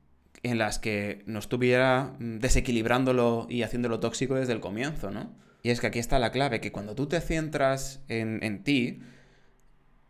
en 0.47 0.57
las 0.57 0.79
que 0.79 1.23
no 1.25 1.39
estuviera 1.39 2.15
mm, 2.19 2.39
desequilibrándolo 2.39 3.47
y 3.49 3.63
haciéndolo 3.63 3.99
tóxico 3.99 4.35
desde 4.35 4.53
el 4.53 4.59
comienzo, 4.59 5.11
¿no? 5.11 5.35
Y 5.63 5.69
es 5.69 5.81
que 5.81 5.87
aquí 5.87 5.99
está 5.99 6.19
la 6.19 6.31
clave, 6.31 6.61
que 6.61 6.71
cuando 6.71 6.95
tú 6.95 7.07
te 7.07 7.19
centras 7.19 8.01
en, 8.07 8.43
en 8.43 8.63
ti, 8.63 9.01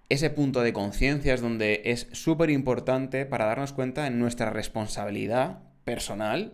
ese 0.09 0.29
punto 0.29 0.61
de 0.61 0.73
conciencia 0.73 1.33
es 1.33 1.41
donde 1.41 1.81
es 1.85 2.07
súper 2.11 2.49
importante 2.49 3.25
para 3.25 3.45
darnos 3.45 3.73
cuenta 3.73 4.07
en 4.07 4.19
nuestra 4.19 4.49
responsabilidad 4.49 5.59
personal 5.83 6.53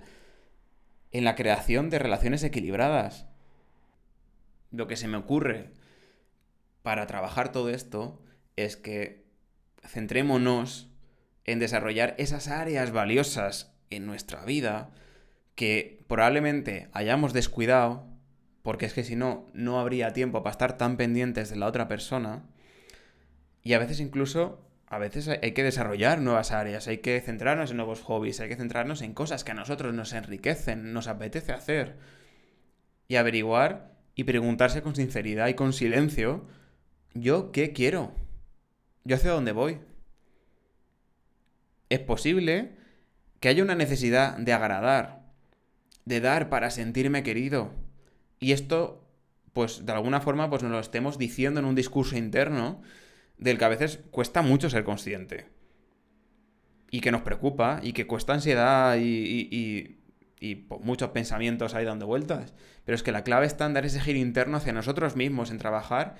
en 1.11 1.23
la 1.23 1.35
creación 1.35 1.89
de 1.89 1.99
relaciones 1.99 2.43
equilibradas. 2.43 3.27
Lo 4.71 4.87
que 4.87 4.95
se 4.95 5.07
me 5.07 5.17
ocurre 5.17 5.71
para 6.81 7.07
trabajar 7.07 7.51
todo 7.51 7.69
esto 7.69 8.21
es 8.55 8.75
que 8.75 9.23
centrémonos 9.85 10.89
en 11.45 11.59
desarrollar 11.59 12.15
esas 12.17 12.47
áreas 12.47 12.91
valiosas 12.91 13.72
en 13.95 14.05
nuestra 14.05 14.45
vida 14.45 14.91
que 15.55 16.03
probablemente 16.07 16.89
hayamos 16.93 17.33
descuidado, 17.33 18.05
porque 18.61 18.85
es 18.85 18.93
que 18.93 19.03
si 19.03 19.15
no, 19.15 19.47
no 19.53 19.79
habría 19.79 20.13
tiempo 20.13 20.43
para 20.43 20.51
estar 20.51 20.77
tan 20.77 20.97
pendientes 20.97 21.49
de 21.49 21.55
la 21.57 21.67
otra 21.67 21.87
persona 21.87 22.43
y 23.63 23.73
a 23.73 23.79
veces 23.79 23.99
incluso, 23.99 24.67
a 24.87 24.97
veces 24.97 25.27
hay 25.27 25.53
que 25.53 25.63
desarrollar 25.63 26.19
nuevas 26.19 26.51
áreas, 26.51 26.87
hay 26.87 26.97
que 26.97 27.19
centrarnos 27.21 27.71
en 27.71 27.77
nuevos 27.77 28.01
hobbies, 28.01 28.39
hay 28.41 28.49
que 28.49 28.57
centrarnos 28.57 29.01
en 29.01 29.13
cosas 29.13 29.43
que 29.43 29.51
a 29.51 29.55
nosotros 29.55 29.93
nos 29.93 30.13
enriquecen, 30.13 30.93
nos 30.93 31.07
apetece 31.07 31.53
hacer. 31.53 31.97
Y 33.07 33.15
averiguar 33.15 33.93
y 34.15 34.25
preguntarse 34.25 34.81
con 34.81 34.95
sinceridad 34.95 35.47
y 35.47 35.53
con 35.53 35.71
silencio, 35.71 36.45
¿yo 37.13 37.51
qué 37.51 37.71
quiero? 37.73 38.13
¿Yo 39.05 39.15
hacia 39.15 39.31
dónde 39.31 39.53
voy? 39.53 39.79
Es 41.89 41.99
posible 41.99 42.75
que 43.43 43.49
haya 43.49 43.61
una 43.61 43.75
necesidad 43.75 44.37
de 44.37 44.53
agradar, 44.53 45.19
de 46.05 46.21
dar 46.21 46.47
para 46.47 46.69
sentirme 46.69 47.23
querido. 47.23 47.73
Y 48.39 48.53
esto, 48.53 49.05
pues 49.51 49.85
de 49.85 49.91
alguna 49.91 50.21
forma, 50.21 50.49
pues 50.49 50.63
nos 50.63 50.71
lo 50.71 50.79
estemos 50.79 51.17
diciendo 51.17 51.59
en 51.59 51.65
un 51.65 51.75
discurso 51.75 52.15
interno 52.15 52.81
del 53.37 53.57
que 53.57 53.65
a 53.65 53.67
veces 53.67 53.99
cuesta 54.11 54.43
mucho 54.43 54.69
ser 54.69 54.85
consciente. 54.85 55.47
Y 56.89 57.01
que 57.01 57.11
nos 57.11 57.23
preocupa, 57.23 57.81
y 57.83 57.91
que 57.91 58.07
cuesta 58.07 58.33
ansiedad 58.33 58.95
y, 58.97 59.99
muchos 60.79 61.09
pensamientos 61.09 61.73
ahí 61.73 61.83
dando 61.83 62.07
vueltas. 62.07 62.53
Pero 62.85 62.95
es 62.95 63.03
que 63.03 63.11
la 63.11 63.25
clave 63.25 63.45
está 63.45 63.65
en 63.65 63.73
dar 63.73 63.85
ese 63.85 63.99
giro 63.99 64.19
interno 64.19 64.55
hacia 64.55 64.71
nosotros 64.71 65.17
mismos, 65.17 65.51
en 65.51 65.57
trabajar 65.57 66.15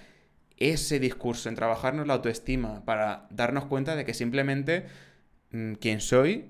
ese 0.58 1.00
discurso, 1.00 1.48
en 1.48 1.56
trabajarnos 1.56 2.06
la 2.06 2.16
autoestima, 2.16 2.84
para 2.84 3.28
darnos 3.30 3.64
cuenta 3.68 3.96
de 3.96 4.04
que 4.04 4.14
simplemente 4.14 4.88
mm, 5.52 5.76
quien 5.76 6.02
soy 6.02 6.50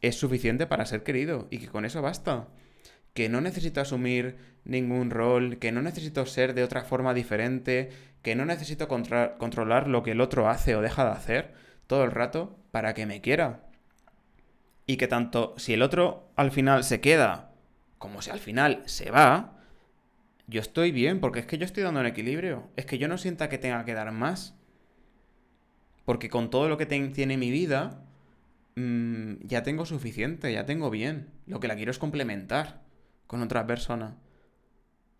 es 0.00 0.16
suficiente 0.16 0.66
para 0.66 0.86
ser 0.86 1.02
querido 1.02 1.48
y 1.50 1.58
que 1.58 1.68
con 1.68 1.84
eso 1.84 2.02
basta. 2.02 2.48
Que 3.14 3.28
no 3.28 3.40
necesito 3.40 3.80
asumir 3.80 4.36
ningún 4.64 5.10
rol, 5.10 5.58
que 5.58 5.72
no 5.72 5.82
necesito 5.82 6.26
ser 6.26 6.54
de 6.54 6.62
otra 6.62 6.82
forma 6.82 7.14
diferente, 7.14 7.90
que 8.22 8.34
no 8.34 8.44
necesito 8.44 8.88
controlar 8.88 9.88
lo 9.88 10.02
que 10.02 10.12
el 10.12 10.20
otro 10.20 10.48
hace 10.48 10.76
o 10.76 10.82
deja 10.82 11.04
de 11.04 11.10
hacer 11.10 11.54
todo 11.86 12.04
el 12.04 12.12
rato 12.12 12.58
para 12.70 12.94
que 12.94 13.06
me 13.06 13.20
quiera. 13.20 13.66
Y 14.86 14.96
que 14.96 15.08
tanto 15.08 15.54
si 15.56 15.72
el 15.72 15.82
otro 15.82 16.30
al 16.36 16.50
final 16.50 16.84
se 16.84 17.00
queda 17.00 17.50
como 18.00 18.22
si 18.22 18.30
al 18.30 18.38
final 18.38 18.82
se 18.86 19.10
va, 19.10 19.58
yo 20.46 20.62
estoy 20.62 20.90
bien, 20.90 21.20
porque 21.20 21.40
es 21.40 21.46
que 21.46 21.58
yo 21.58 21.66
estoy 21.66 21.82
dando 21.82 22.00
un 22.00 22.06
equilibrio. 22.06 22.70
Es 22.74 22.86
que 22.86 22.96
yo 22.96 23.08
no 23.08 23.18
sienta 23.18 23.50
que 23.50 23.58
tenga 23.58 23.84
que 23.84 23.92
dar 23.92 24.10
más. 24.10 24.54
Porque 26.06 26.30
con 26.30 26.48
todo 26.48 26.70
lo 26.70 26.78
que 26.78 26.86
tiene 26.86 27.36
mi 27.36 27.50
vida, 27.50 28.02
mm, 28.80 29.46
ya 29.46 29.62
tengo 29.62 29.86
suficiente, 29.86 30.52
ya 30.52 30.66
tengo 30.66 30.90
bien. 30.90 31.30
Lo 31.46 31.60
que 31.60 31.68
la 31.68 31.76
quiero 31.76 31.90
es 31.90 31.98
complementar 31.98 32.82
con 33.26 33.42
otra 33.42 33.66
persona. 33.66 34.16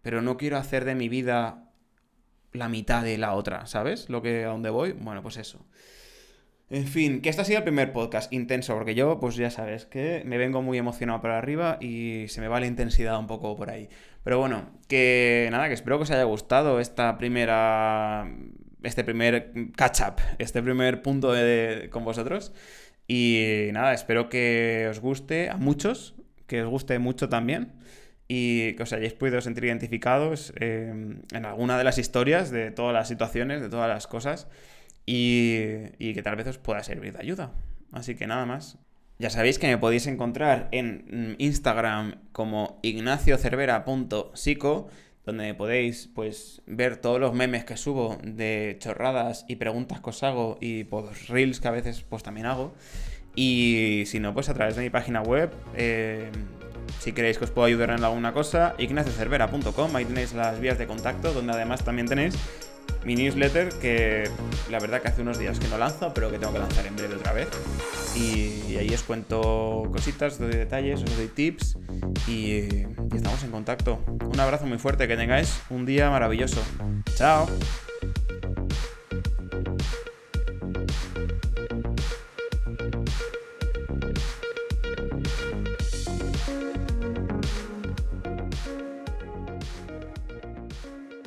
Pero 0.02 0.22
no 0.22 0.36
quiero 0.36 0.56
hacer 0.56 0.84
de 0.84 0.94
mi 0.94 1.08
vida 1.08 1.70
la 2.52 2.68
mitad 2.68 3.02
de 3.02 3.18
la 3.18 3.34
otra, 3.34 3.66
¿sabes? 3.66 4.08
Lo 4.08 4.22
que 4.22 4.44
a 4.44 4.48
dónde 4.48 4.70
voy, 4.70 4.92
bueno, 4.92 5.22
pues 5.22 5.36
eso. 5.36 5.64
En 6.70 6.86
fin, 6.86 7.20
que 7.20 7.28
este 7.28 7.42
ha 7.42 7.44
sido 7.44 7.58
el 7.58 7.64
primer 7.64 7.92
podcast 7.92 8.32
intenso, 8.32 8.74
porque 8.74 8.94
yo, 8.94 9.18
pues 9.18 9.34
ya 9.34 9.50
sabes, 9.50 9.86
que 9.86 10.22
me 10.24 10.38
vengo 10.38 10.62
muy 10.62 10.78
emocionado 10.78 11.20
para 11.20 11.36
arriba 11.36 11.78
y 11.80 12.26
se 12.28 12.40
me 12.40 12.46
va 12.46 12.60
la 12.60 12.66
intensidad 12.66 13.18
un 13.18 13.26
poco 13.26 13.56
por 13.56 13.70
ahí. 13.70 13.88
Pero 14.22 14.38
bueno, 14.38 14.70
que 14.86 15.48
nada, 15.50 15.66
que 15.66 15.74
espero 15.74 15.98
que 15.98 16.04
os 16.04 16.10
haya 16.12 16.22
gustado 16.24 16.78
esta 16.80 17.18
primera. 17.18 18.32
Este 18.82 19.04
primer 19.04 19.52
catch-up, 19.76 20.22
este 20.38 20.62
primer 20.62 21.02
punto 21.02 21.34
con 21.90 22.04
vosotros. 22.04 22.52
Y 23.12 23.70
nada, 23.72 23.92
espero 23.92 24.28
que 24.28 24.86
os 24.88 25.00
guste 25.00 25.50
a 25.50 25.56
muchos, 25.56 26.14
que 26.46 26.62
os 26.62 26.68
guste 26.68 26.96
mucho 27.00 27.28
también 27.28 27.72
y 28.28 28.74
que 28.74 28.84
os 28.84 28.92
hayáis 28.92 29.14
podido 29.14 29.40
sentir 29.40 29.64
identificados 29.64 30.52
eh, 30.60 31.18
en 31.32 31.44
alguna 31.44 31.76
de 31.76 31.82
las 31.82 31.98
historias, 31.98 32.52
de 32.52 32.70
todas 32.70 32.94
las 32.94 33.08
situaciones, 33.08 33.62
de 33.62 33.68
todas 33.68 33.88
las 33.88 34.06
cosas 34.06 34.46
y, 35.06 35.88
que 35.98 36.22
tal 36.22 36.36
vez 36.36 36.46
os 36.46 36.58
pueda 36.58 36.84
servir 36.84 37.14
de 37.14 37.18
ayuda. 37.18 37.50
Así 37.90 38.14
que 38.14 38.28
nada 38.28 38.46
más. 38.46 38.78
Ya 39.18 39.28
sabéis 39.28 39.58
que 39.58 39.66
me 39.66 39.76
podéis 39.76 40.06
encontrar 40.06 40.68
en 40.70 41.34
Instagram 41.38 42.14
como 42.30 42.78
ignaciocervera.psico, 42.82 44.88
donde 45.26 45.54
podéis 45.54 46.08
pues 46.14 46.62
ver 46.66 46.96
todos 46.96 47.20
los 47.20 47.34
memes 47.34 47.64
que 47.64 47.76
subo 47.76 48.18
de 48.22 48.76
chorradas 48.78 49.44
y 49.48 49.56
preguntas 49.56 50.00
que 50.00 50.10
os 50.10 50.22
hago 50.22 50.58
y 50.60 50.84
pues 50.84 51.28
reels 51.28 51.60
que 51.60 51.68
a 51.68 51.72
veces 51.72 52.02
pues 52.08 52.22
también 52.22 52.46
hago. 52.46 52.74
Y 53.34 54.04
si 54.06 54.18
no, 54.18 54.34
pues 54.34 54.48
a 54.48 54.54
través 54.54 54.76
de 54.76 54.82
mi 54.82 54.90
página 54.90 55.22
web, 55.22 55.50
eh, 55.76 56.30
si 56.98 57.12
queréis 57.12 57.38
que 57.38 57.44
os 57.44 57.50
pueda 57.50 57.68
ayudar 57.68 57.90
en 57.90 58.02
alguna 58.02 58.32
cosa, 58.32 58.74
ignaciocervera.com, 58.78 59.96
ahí 59.96 60.04
tenéis 60.04 60.32
las 60.32 60.58
vías 60.58 60.78
de 60.78 60.86
contacto, 60.86 61.32
donde 61.32 61.52
además 61.52 61.84
también 61.84 62.08
tenéis 62.08 62.34
mi 63.04 63.14
newsletter 63.14 63.70
que 63.80 64.28
la 64.70 64.78
verdad 64.78 65.00
que 65.00 65.08
hace 65.08 65.22
unos 65.22 65.38
días 65.38 65.58
que 65.58 65.68
no 65.68 65.78
lanzo, 65.78 66.12
pero 66.12 66.30
que 66.30 66.38
tengo 66.38 66.52
que 66.52 66.58
lanzar 66.58 66.86
en 66.86 66.96
breve 66.96 67.14
otra 67.14 67.32
vez. 67.32 67.48
Y, 68.16 68.76
ahí 68.76 68.90
os 68.94 69.02
cuento 69.02 69.88
cositas, 69.92 70.34
os 70.34 70.38
doy 70.38 70.50
detalles, 70.50 71.02
os 71.02 71.16
doy 71.16 71.28
tips 71.28 71.76
y, 72.26 72.84
y 73.12 73.14
estamos 73.14 73.42
en 73.44 73.50
contacto. 73.50 73.98
Un 74.06 74.40
abrazo 74.40 74.66
muy 74.66 74.78
fuerte, 74.78 75.06
que 75.08 75.16
tengáis 75.16 75.60
un 75.70 75.86
día 75.86 76.10
maravilloso. 76.10 76.62
Chao. 77.16 77.48